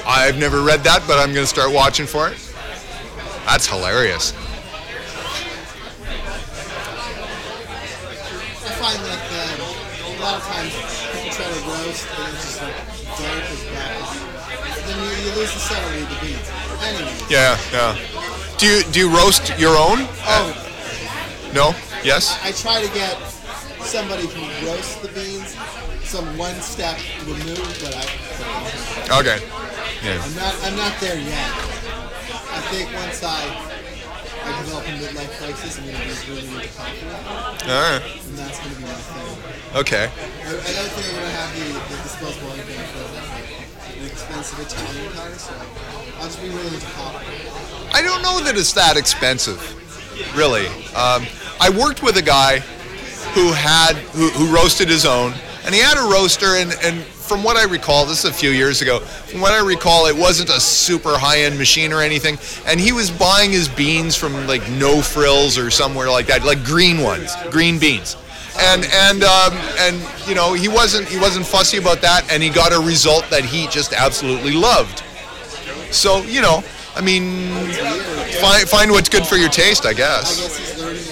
[0.05, 2.37] I've never read that, but I'm gonna start watching for it.
[3.45, 4.33] That's hilarious.
[8.65, 9.59] I find that um,
[10.05, 10.73] a lot of times
[11.13, 12.75] people try to roast and it's just like
[13.17, 13.95] dark as black.
[14.85, 16.49] Then you, you lose the subtlety of the beans.
[17.29, 17.97] Yeah, yeah.
[18.57, 20.07] Do you do you roast your own?
[20.25, 21.73] oh, No.
[22.03, 22.39] Yes.
[22.43, 23.15] I try to get
[23.83, 25.55] somebody who roasts the beans
[26.09, 29.37] some one step removed, but I, Okay.
[30.03, 30.17] Yeah.
[30.23, 31.51] I'm not I'm not there yet.
[32.49, 33.45] I think once I
[34.41, 37.05] I develop a midlife crisis, I'm gonna be really into coffee,
[37.69, 38.01] All right.
[38.25, 39.77] and that's gonna be my thing.
[39.81, 40.05] Okay.
[40.09, 43.28] I, I don't think I'm gonna have the, the disposable income for like,
[44.05, 45.53] expensive Italian car, so
[46.17, 47.25] I'll just be into coffee.
[47.93, 49.59] I don't know that it's that expensive,
[50.35, 50.67] really.
[50.95, 51.25] Um,
[51.59, 52.59] I worked with a guy
[53.33, 55.33] who had who, who roasted his own,
[55.65, 58.49] and he had a roaster, and, and from what I recall, this is a few
[58.49, 58.99] years ago.
[58.99, 63.11] From what I recall, it wasn't a super high-end machine or anything, and he was
[63.11, 67.77] buying his beans from like No Frills or somewhere like that, like green ones, green
[67.77, 68.17] beans.
[68.61, 72.49] And and um, and you know he wasn't he wasn't fussy about that, and he
[72.49, 75.01] got a result that he just absolutely loved.
[75.91, 76.63] So you know,
[76.95, 77.49] I mean,
[78.41, 80.39] find find what's good for your taste, I guess.
[80.39, 81.09] he's.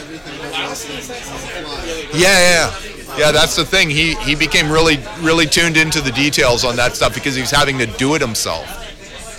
[2.14, 3.32] Yeah, yeah, yeah.
[3.32, 3.90] That's the thing.
[3.90, 7.52] He he became really really tuned into the details on that stuff because he was
[7.52, 8.66] having to do it himself.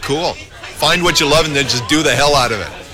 [0.01, 0.33] Cool.
[0.75, 2.90] Find what you love and then just do the hell out of it.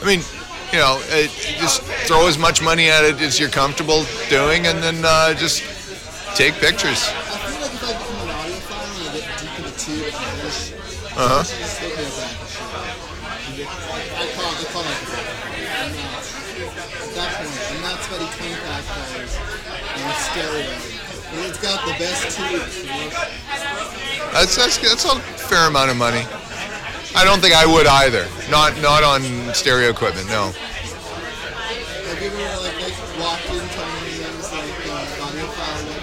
[0.00, 0.22] I mean,
[0.72, 1.26] you know, uh,
[1.58, 5.62] just throw as much money at it as you're comfortable doing, and then uh, just
[6.36, 7.08] take pictures.
[7.08, 10.14] I feel like if I become an audiophile and I get deep into tube and
[10.38, 10.72] English.
[11.16, 12.68] I should just look at that and shit.
[13.58, 14.92] I call I call it
[15.78, 20.70] I'm not, at that point, I'm not spending twenty-five dollars on a stereo.
[21.28, 22.86] And it's got the best tubes.
[24.32, 26.24] That's, that's that's a fair amount of money.
[27.18, 28.28] I don't think I would either.
[28.48, 30.28] Not not on stereo equipment.
[30.28, 30.52] No.
[30.52, 35.02] Have you ever like, like walked into one of these like uh,
[35.34, 35.98] webcams?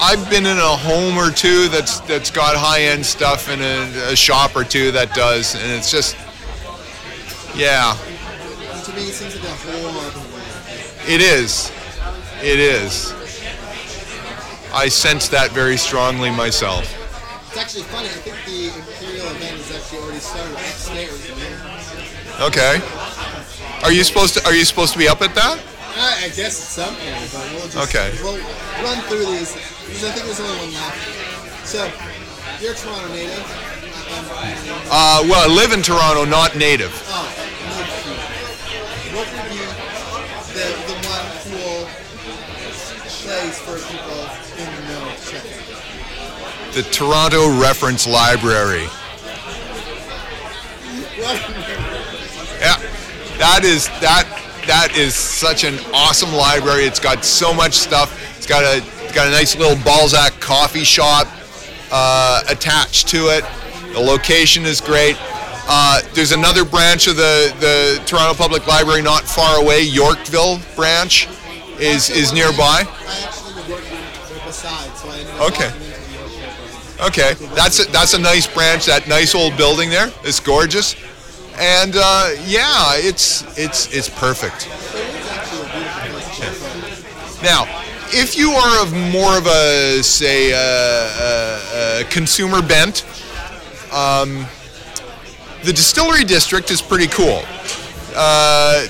[0.00, 4.12] I've been in a home or two that's that's got high end stuff, and a,
[4.12, 6.16] a shop or two that does, and it's just,
[7.56, 7.96] yeah,
[8.84, 11.08] To me, it seems like a whole other world.
[11.08, 11.72] it is,
[12.42, 13.23] it is.
[14.74, 16.82] I sense that very strongly myself.
[17.48, 18.08] It's actually funny.
[18.10, 21.14] I think the Imperial event has actually already started upstairs.
[22.42, 22.82] Okay.
[23.86, 25.62] Are you supposed to Are you supposed to be up at that?
[25.94, 28.10] I, I guess at some point, but we'll just Okay.
[28.18, 28.42] we'll
[28.82, 29.54] run through these
[29.86, 30.98] because I think there's only one left.
[31.62, 31.86] So,
[32.58, 33.46] you're Toronto native.
[34.90, 36.90] Uh, well, I live in Toronto, not native.
[37.14, 37.30] oh,
[37.70, 37.78] no.
[39.14, 39.62] What would be
[40.58, 41.86] the, the one cool
[43.24, 44.13] place for people
[46.74, 48.88] The Toronto Reference Library.
[52.58, 52.76] Yeah,
[53.38, 54.26] that is that
[54.66, 56.82] that is such an awesome library.
[56.82, 58.20] It's got so much stuff.
[58.36, 61.28] It's got a it's got a nice little Balzac coffee shop
[61.92, 63.44] uh, attached to it.
[63.92, 65.16] The location is great.
[65.68, 69.82] Uh, there's another branch of the, the Toronto Public Library not far away.
[69.82, 71.28] Yorkville branch
[71.78, 72.82] is is nearby.
[72.82, 75.83] I actually would work right beside, so I ended up Okay.
[77.04, 78.86] Okay, that's a, that's a nice branch.
[78.86, 80.10] That nice old building there.
[80.22, 80.96] It's gorgeous,
[81.58, 84.68] and uh, yeah, it's it's it's perfect.
[84.68, 84.70] A.
[87.42, 87.66] Now,
[88.08, 93.04] if you are of more of a say uh, uh, uh, consumer bent,
[93.92, 94.46] um,
[95.62, 97.42] the distillery district is pretty cool.
[98.14, 98.88] The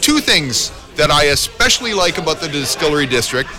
[0.00, 3.50] two things that I especially like about the distillery district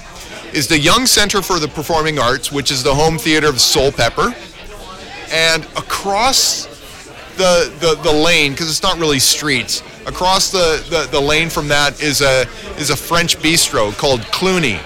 [0.53, 4.33] is the Young Center for the Performing Arts, which is the home theater of Soulpepper,
[5.31, 6.65] and across
[7.37, 9.81] the the, the lane because it's not really streets.
[10.05, 14.79] Across the, the, the lane from that is a is a French bistro called Cluny,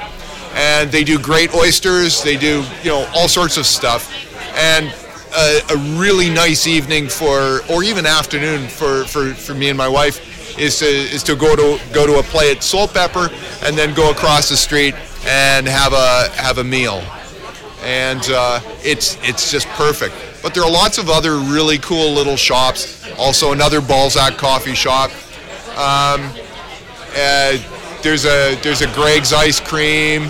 [0.53, 2.23] and they do great oysters.
[2.23, 4.11] They do you know all sorts of stuff,
[4.55, 4.93] and
[5.35, 9.87] a, a really nice evening for or even afternoon for, for, for me and my
[9.87, 13.31] wife is to is to go to go to a play at Soulpepper
[13.67, 14.93] and then go across the street
[15.25, 17.01] and have a have a meal
[17.83, 20.15] and uh, it's it's just perfect.
[20.41, 23.03] But there are lots of other really cool little shops.
[23.17, 25.11] Also, another Balzac coffee shop.
[25.71, 26.29] Um,
[27.15, 27.57] uh,
[28.01, 30.29] there's a there's a Greg's ice cream.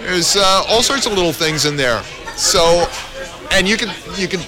[0.00, 2.02] There's uh, all sorts of little things in there.
[2.36, 2.86] So,
[3.52, 4.40] and you can you can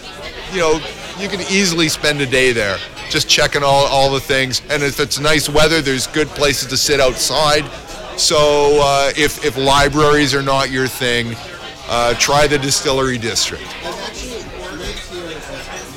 [0.52, 0.80] you know
[1.18, 4.62] you can easily spend a day there just checking all, all the things.
[4.68, 7.64] And if it's nice weather, there's good places to sit outside.
[8.16, 11.36] So uh, if if libraries are not your thing,
[11.88, 13.64] uh, try the distillery district.
[13.84, 14.40] I've actually
[14.80, 15.36] lived here at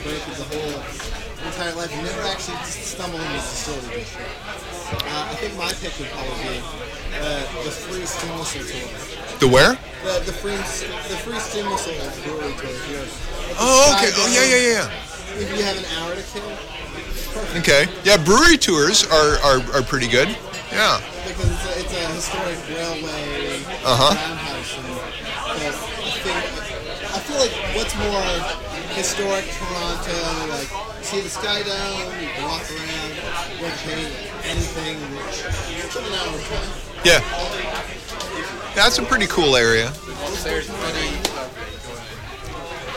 [0.03, 0.75] Berkeley the whole
[1.47, 1.91] entire life.
[1.95, 4.29] I've never actually stumbled into the distillery district.
[4.91, 6.59] Uh, I think my pick would probably be
[7.15, 9.39] uh, the free Steam Whistle tour.
[9.39, 9.79] The where?
[10.03, 13.07] The, the free the free Steam Whistle brewery tours here.
[13.57, 14.11] Oh, okay.
[14.13, 17.59] Oh, yeah, yeah, yeah, If you have an hour to kill.
[17.61, 17.87] Okay.
[18.03, 20.35] Yeah, brewery tours are, are, are pretty good.
[20.71, 21.01] Yeah.
[21.27, 24.13] because it's a, it's a historic railway Uh-huh.
[24.15, 25.71] roundhouse, and I
[26.21, 26.37] think
[27.09, 28.21] I feel like what's more
[28.95, 30.13] historic Toronto,
[30.53, 30.69] like
[31.03, 33.09] see the Sky Dome, you can walk around,
[33.55, 34.05] you don't pay
[34.45, 34.97] anything,
[35.27, 36.37] it's an hour.
[37.03, 37.21] Yeah.
[38.75, 39.87] That's a pretty cool area.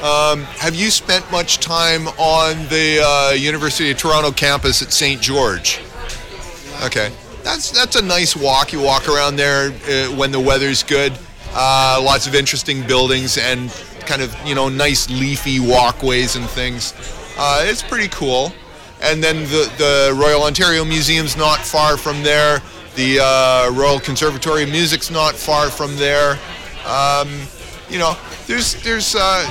[0.02, 5.20] Um, have you spent much time on the uh, University of Toronto campus at St.
[5.22, 5.80] George?
[6.82, 7.12] Okay,
[7.42, 8.72] that's that's a nice walk.
[8.72, 11.12] You walk around there uh, when the weather's good.
[11.54, 13.70] Uh, lots of interesting buildings and
[14.00, 16.94] kind of you know nice leafy walkways and things.
[17.38, 18.52] Uh, it's pretty cool.
[19.02, 22.62] And then the the Royal Ontario Museum's not far from there.
[22.94, 26.38] The uh, Royal Conservatory of Music's not far from there.
[26.86, 27.28] Um,
[27.88, 28.16] you know,
[28.46, 29.50] there's there's uh,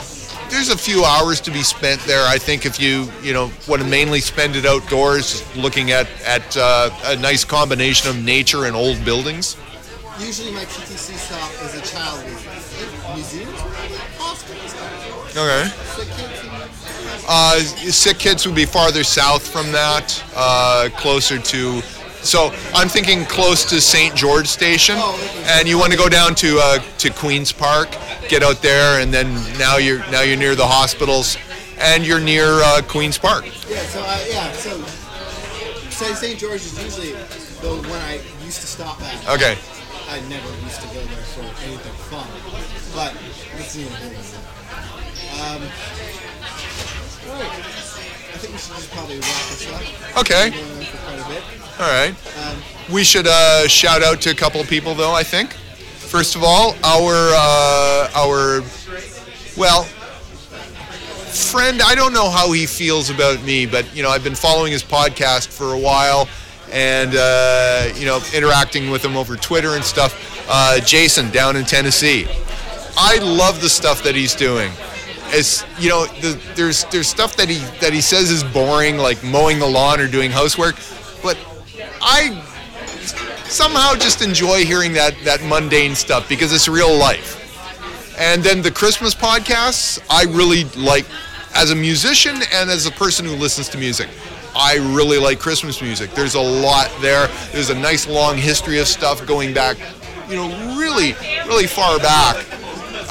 [0.51, 2.27] there's a few hours to be spent there.
[2.27, 6.55] I think if you you know want to mainly spend it outdoors, looking at at
[6.57, 9.57] uh, a nice combination of nature and old buildings.
[10.19, 12.23] Usually my PTC stop is a child
[13.15, 13.49] museum.
[14.19, 14.75] Hospitals.
[15.35, 15.69] Okay.
[15.95, 17.59] Sick kids Uh,
[17.91, 21.81] sick kids would be farther south from that, uh, closer to.
[22.23, 24.15] So I'm thinking close to St.
[24.15, 24.97] George Station,
[25.45, 27.89] and you want to go down to uh, to Queens Park,
[28.29, 31.37] get out there, and then now you're now you're near the hospitals,
[31.79, 33.45] and you're near uh, Queens Park.
[33.67, 34.81] Yeah, so I, yeah, so
[36.15, 36.39] St.
[36.39, 37.11] George is usually
[37.61, 39.29] the one I used to stop at.
[39.29, 39.57] Okay.
[40.09, 42.27] I never used to go there for anything fun,
[42.93, 43.15] but
[43.55, 43.87] let's see.
[45.39, 45.61] Um,
[47.29, 47.80] right.
[48.41, 50.17] I think we should just probably wrap this up.
[50.19, 50.49] Okay.
[50.49, 51.43] We're going on for quite a bit.
[51.79, 52.15] All right.
[52.47, 55.13] Um, We should uh, shout out to a couple of people, though.
[55.13, 55.53] I think.
[55.53, 58.61] First of all, our uh, our
[59.55, 61.81] well friend.
[61.81, 64.83] I don't know how he feels about me, but you know, I've been following his
[64.83, 66.27] podcast for a while,
[66.71, 70.45] and uh, you know, interacting with him over Twitter and stuff.
[70.49, 72.27] Uh, Jason down in Tennessee.
[72.97, 74.71] I love the stuff that he's doing.
[75.33, 79.23] It's you know, the, there's there's stuff that he that he says is boring, like
[79.23, 80.75] mowing the lawn or doing housework,
[81.23, 81.37] but
[82.01, 82.45] I
[83.45, 87.37] somehow just enjoy hearing that that mundane stuff because it's real life.
[88.19, 91.05] And then the Christmas podcasts, I really like
[91.55, 94.09] as a musician and as a person who listens to music.
[94.53, 96.11] I really like Christmas music.
[96.11, 97.27] There's a lot there.
[97.53, 99.77] There's a nice long history of stuff going back,
[100.27, 101.13] you know, really,
[101.47, 102.45] really far back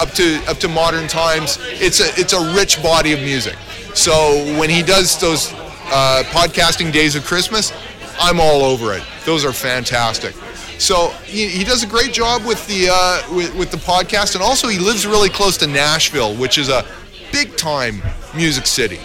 [0.01, 1.59] up to up to modern times.
[1.61, 3.57] It's a it's a rich body of music.
[3.94, 4.12] So
[4.59, 7.72] when he does those uh, podcasting days of Christmas,
[8.18, 9.03] I'm all over it.
[9.24, 10.34] Those are fantastic.
[10.78, 14.42] So he, he does a great job with the uh, with, with the podcast, and
[14.42, 16.84] also he lives really close to Nashville, which is a
[17.32, 18.03] big time
[18.34, 18.98] music city.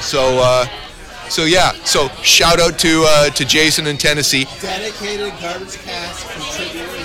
[0.00, 0.66] So uh,
[1.28, 1.72] so yeah.
[1.84, 4.46] So shout out to uh, to Jason in Tennessee.
[4.60, 7.01] dedicated garbage cast contributor.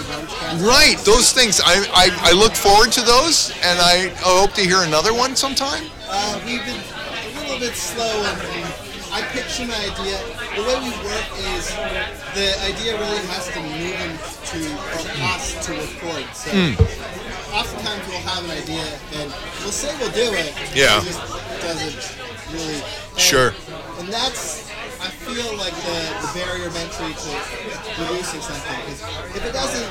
[0.60, 1.62] Right, those things.
[1.64, 5.86] I, I, I look forward to those, and I hope to hear another one sometime.
[6.10, 8.24] Uh, we've been a little bit slow,
[9.14, 10.18] I pitch an idea.
[10.58, 11.70] The way we work is
[12.34, 16.26] the idea really has to move into or us to record.
[16.36, 16.74] So Hmm.
[17.54, 18.86] oftentimes we'll have an idea
[19.16, 19.32] and
[19.62, 20.54] we'll say we'll do it.
[20.76, 21.00] Yeah.
[21.02, 21.22] It just
[21.62, 22.76] doesn't really.
[22.76, 23.54] and- Sure.
[24.00, 24.66] And that's.
[25.00, 27.32] I feel like the, the barrier of entry to
[27.96, 29.02] producing something because
[29.36, 29.90] if it doesn't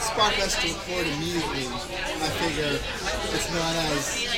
[0.00, 2.76] spark us to record immediately, I figure
[3.32, 4.28] it's not as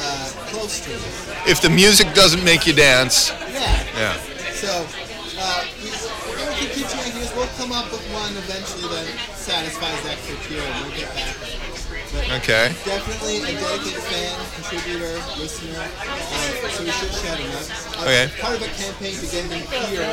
[0.00, 1.48] uh, close to it.
[1.50, 3.84] If the music doesn't make you dance, Yeah.
[3.96, 4.16] yeah.
[4.56, 4.72] So
[5.38, 7.32] uh, we, we're gonna keep teaching ideas.
[7.36, 9.06] We'll come up with one eventually that
[9.36, 11.36] satisfies that criteria, and we'll get back.
[12.14, 12.72] Okay.
[12.84, 15.78] definitely a dedicated fan, contributor, listener.
[15.80, 17.70] Uh, so we should shout him out.
[17.98, 18.30] Uh, Okay.
[18.40, 20.06] Part of a campaign to get him here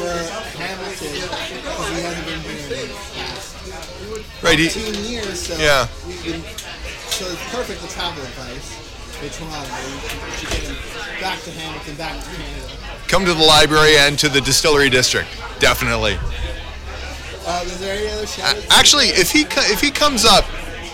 [0.00, 0.12] for
[0.56, 4.58] Hamilton because he hasn't been here in the past Right.
[4.58, 5.46] he- 15 years.
[5.46, 5.86] So Yeah.
[6.06, 6.42] we've been
[7.10, 8.72] so it's perfect for travel advice.
[9.20, 9.72] For Toronto,
[10.26, 10.76] we should get him
[11.20, 12.72] back to Hamilton, back to Canada.
[13.08, 15.28] come to the library and to the distillery district.
[15.58, 16.18] Definitely.
[17.46, 18.56] Uh, is there any other shout?
[18.70, 20.44] Actually, if he if he comes up,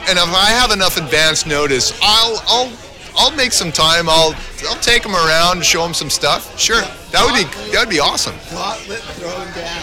[0.09, 2.73] and if I have enough advance notice, I'll I'll
[3.17, 4.09] I'll make some time.
[4.09, 4.35] I'll
[4.69, 6.59] I'll take them around, show them some stuff.
[6.59, 6.81] Sure,
[7.13, 8.35] that would be that would be awesome.
[8.51, 9.83] Gauntlet thrown down.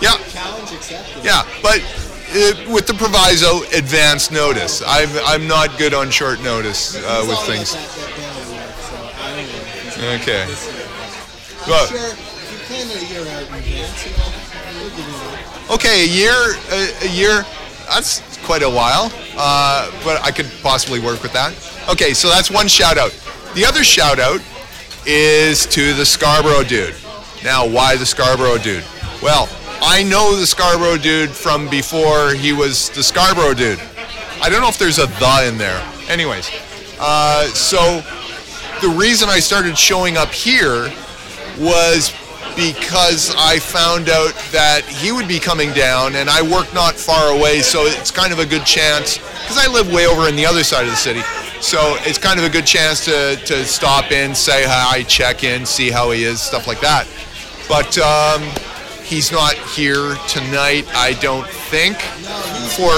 [0.00, 1.22] Yeah, Challenge accepted.
[1.24, 1.80] yeah, but
[2.32, 4.82] uh, with the proviso, advance notice.
[4.86, 7.74] I'm I'm not good on short notice uh, with things.
[7.74, 9.60] That, that belly work, so I don't know.
[9.60, 10.46] if he's gonna Okay.
[10.46, 10.86] do this year.
[11.64, 12.16] I'm Well- sure if
[12.50, 15.70] you plan it a year out in advance, you know, we'll give you that.
[15.74, 17.44] Okay, a year a, a year.
[17.90, 21.52] That's quite a while, uh, but I could possibly work with that.
[21.90, 23.10] Okay, so that's one shout out.
[23.54, 24.40] The other shout out
[25.06, 26.94] is to the Scarborough dude.
[27.42, 28.84] Now, why the Scarborough dude?
[29.20, 29.48] Well,
[29.82, 33.80] I know the Scarborough dude from before he was the Scarborough dude.
[34.40, 35.84] I don't know if there's a the in there.
[36.08, 36.48] Anyways,
[37.00, 38.02] uh, so
[38.80, 40.92] the reason I started showing up here
[41.58, 42.14] was
[42.56, 47.32] because I found out that he would be coming down, and I work not far
[47.32, 50.46] away, so it's kind of a good chance because I live way over in the
[50.46, 51.22] other side of the city.
[51.60, 55.66] So it's kind of a good chance to, to stop in, say hi, check in,
[55.66, 57.06] see how he is, stuff like that.
[57.68, 58.42] But um,
[59.04, 61.98] he's not here tonight, I don't think,
[62.76, 62.90] for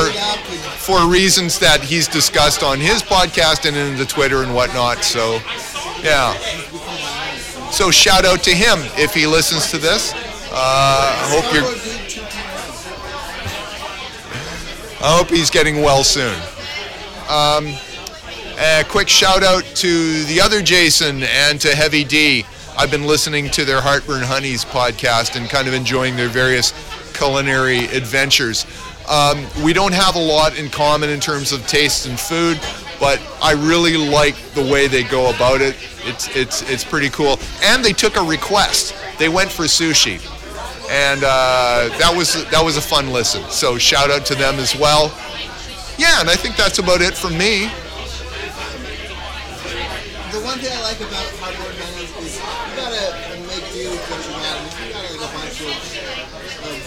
[0.82, 5.04] for reasons that he's discussed on his podcast and in the Twitter and whatnot.
[5.04, 5.38] So,
[6.02, 6.34] yeah.
[7.72, 10.12] So shout out to him if he listens to this.
[10.52, 11.64] Uh, I hope you're.
[15.00, 16.34] I hope he's getting well soon.
[17.30, 17.74] Um,
[18.58, 22.44] a quick shout out to the other Jason and to Heavy D.
[22.76, 26.74] I've been listening to their Heartburn Honeys podcast and kind of enjoying their various
[27.14, 28.66] culinary adventures.
[29.08, 32.60] Um, we don't have a lot in common in terms of taste and food,
[33.02, 35.74] but I really like the way they go about it.
[36.06, 37.36] It's it's it's pretty cool.
[37.60, 38.94] And they took a request.
[39.18, 40.22] They went for sushi,
[40.88, 43.42] and uh, that was that was a fun listen.
[43.50, 45.10] So shout out to them as well.
[45.98, 47.66] Yeah, and I think that's about it from me.
[50.30, 53.18] The one thing I like about cardboard menus is you gotta
[53.50, 54.62] make do with what you got.
[54.62, 55.74] If you got like a bunch of,
[56.70, 56.78] of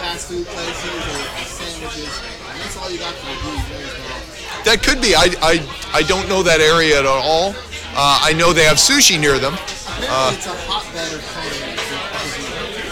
[0.00, 2.16] fast food places or sandwiches,
[2.48, 4.33] and that's all you got for the do,
[4.64, 4.82] you may as well.
[4.82, 5.14] That could be.
[5.14, 7.54] I, I, I don't know that area at all.
[7.96, 9.54] Uh, I know they have sushi near them.
[9.54, 11.78] Apparently, it's a hotbed of culinary.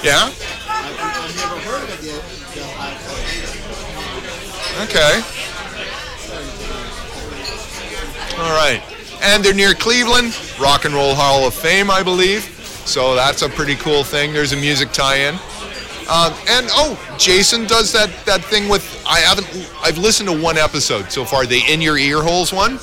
[0.05, 0.31] Yeah.
[0.68, 2.23] I've, never heard of it yet.
[2.55, 3.62] They'll have culinary.
[4.87, 5.23] Okay.
[8.39, 8.83] All right.
[9.23, 12.43] And they're near Cleveland, Rock and Roll Hall of Fame, I believe.
[12.87, 14.33] So that's a pretty cool thing.
[14.33, 15.35] There's a music tie-in.
[16.11, 19.46] Um, and oh, Jason does that that thing with I haven't
[19.82, 22.78] I've listened to one episode so far, the in your ear holes one.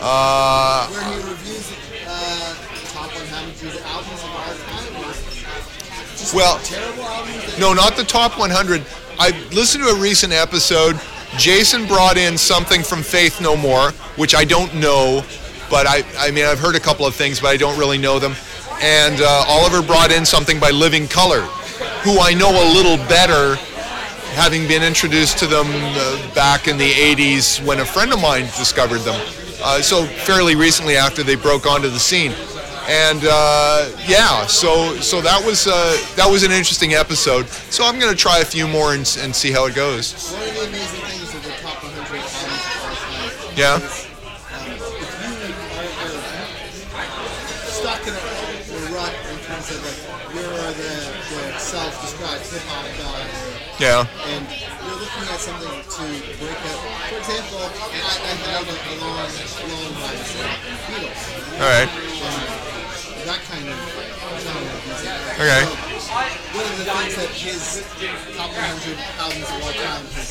[0.00, 1.72] Uh, Where he reviews
[2.06, 2.54] uh,
[2.92, 4.54] top 100 albums of all
[5.12, 6.34] time.
[6.34, 7.58] Well- terrible albums.
[7.58, 8.82] No, not the top 100.
[9.18, 10.98] I listened to a recent episode.
[11.36, 15.24] Jason brought in something from Faith No More, which I don't know,
[15.70, 18.18] but I, I mean, I've heard a couple of things, but I don't really know
[18.18, 18.34] them.
[18.80, 21.40] And uh, Oliver brought in something by Living Colour,
[22.02, 23.56] who I know a little better,
[24.34, 28.44] having been introduced to them uh, back in the 80s when a friend of mine
[28.58, 29.20] discovered them.
[29.62, 32.32] Uh, so fairly recently after they broke onto the scene.
[32.86, 37.46] And uh, yeah, so so that was uh, that was an interesting episode.
[37.48, 40.12] So I'm gonna try a few more and, and see how it goes.
[43.56, 44.03] One
[53.80, 54.06] Yeah.
[54.30, 54.46] and
[54.86, 56.04] you're looking at something to
[56.38, 56.78] break up.
[57.10, 60.38] For example, I, I have a, a long, long ride with
[60.86, 61.22] Beatles.
[61.58, 61.90] All right.
[61.90, 63.74] And that kind of
[64.38, 65.10] genre of music.
[65.34, 65.64] Okay.
[65.64, 67.82] So, one of the things that his
[68.38, 70.30] top 100 albums of all time has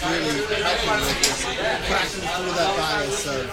[0.00, 1.44] really helped me with is
[1.84, 3.44] cracking through that bias of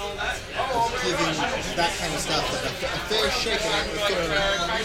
[1.04, 1.36] giving
[1.76, 4.32] that kind of stuff like a, a fair shake and a fair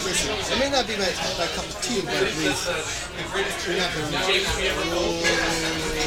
[0.03, 0.35] listen.
[0.35, 1.07] It may not be my,
[1.39, 4.11] my cup of tea, but at least not going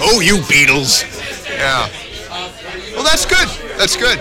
[0.05, 1.09] Oh, you Beatles.
[1.49, 1.89] Yeah.
[2.93, 3.49] Well, that's good.
[3.79, 4.19] That's good.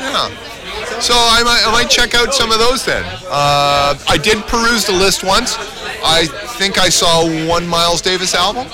[0.00, 0.57] Yeah.
[1.00, 3.04] So I might, I might check out some of those then.
[3.28, 5.56] Uh, I did peruse the list once.
[6.04, 6.26] I
[6.58, 8.66] think I saw one Miles Davis album.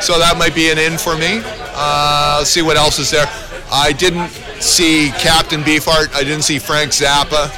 [0.00, 1.42] So that might be an in for me.
[1.74, 3.26] Uh, see what else is there.
[3.72, 4.28] I didn't
[4.60, 6.14] see Captain Beefheart.
[6.14, 7.50] I didn't see Frank Zappa.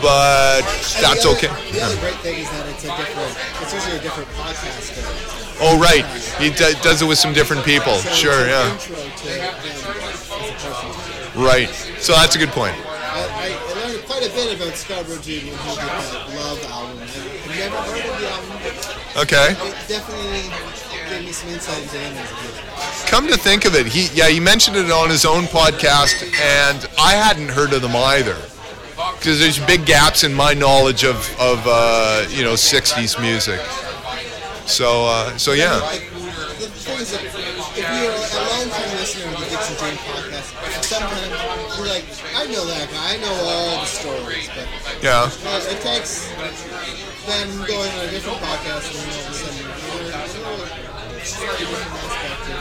[0.00, 0.62] But
[1.02, 1.52] that's okay.
[1.72, 4.29] The other great thing is that it's a different, it's usually a different.
[5.62, 6.04] Oh, right.
[6.40, 7.96] He d- does it with some different people.
[7.98, 8.72] Sure, yeah.
[8.72, 9.92] Intro to them as a
[10.56, 11.40] person.
[11.42, 11.68] Right.
[12.00, 12.74] So that's a good point.
[12.74, 16.98] I, I, learned quite a bit about Scarborough Dude when he did that Love album.
[17.02, 19.52] I've never heard of the album, Okay.
[19.52, 20.48] it definitely
[21.10, 23.08] gave me some insight into him as a kid.
[23.10, 26.88] Come to think of it, he yeah he mentioned it on his own podcast, and
[26.98, 28.36] I hadn't heard of them either.
[29.18, 33.60] Because there's big gaps in my knowledge of of uh, you know '60s music.
[34.70, 35.80] So uh, so yeah.
[35.80, 35.98] The
[36.68, 37.22] thing is if
[37.74, 38.16] you're a
[38.54, 40.54] long-time listener of the Dixon James podcast,
[40.84, 41.26] sometimes
[41.76, 42.04] you're like,
[42.36, 44.68] I know that guy, I know all the stories, but
[45.02, 45.28] Yeah.
[45.42, 46.28] Well, it takes
[47.26, 49.66] them going on a different podcast and all of a sudden you
[50.54, 50.70] learn,
[51.18, 52.54] it's just giving him aspect of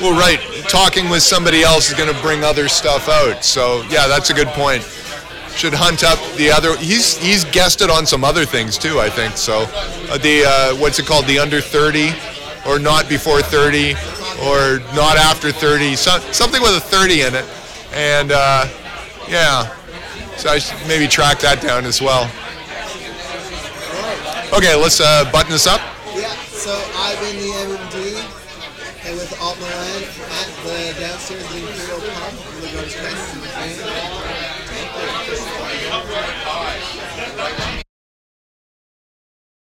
[0.00, 0.40] Well, right.
[0.68, 3.44] Talking with somebody else is going to bring other stuff out.
[3.44, 4.82] So yeah, that's a good point.
[5.56, 6.76] Should hunt up the other.
[6.78, 8.98] He's he's guested on some other things too.
[8.98, 9.66] I think so.
[10.10, 11.26] Uh, the uh, what's it called?
[11.26, 12.12] The under 30,
[12.66, 13.92] or not before 30,
[14.42, 15.94] or not after 30.
[15.96, 17.44] So, something with a 30 in it.
[17.92, 18.66] And uh,
[19.28, 19.74] yeah,
[20.36, 22.24] so I should maybe track that down as well.
[24.52, 25.80] Okay, let's uh, button this up.
[26.14, 28.44] Yeah, so I've been the MMD
[29.04, 31.44] and with Alt Milan at the downstairs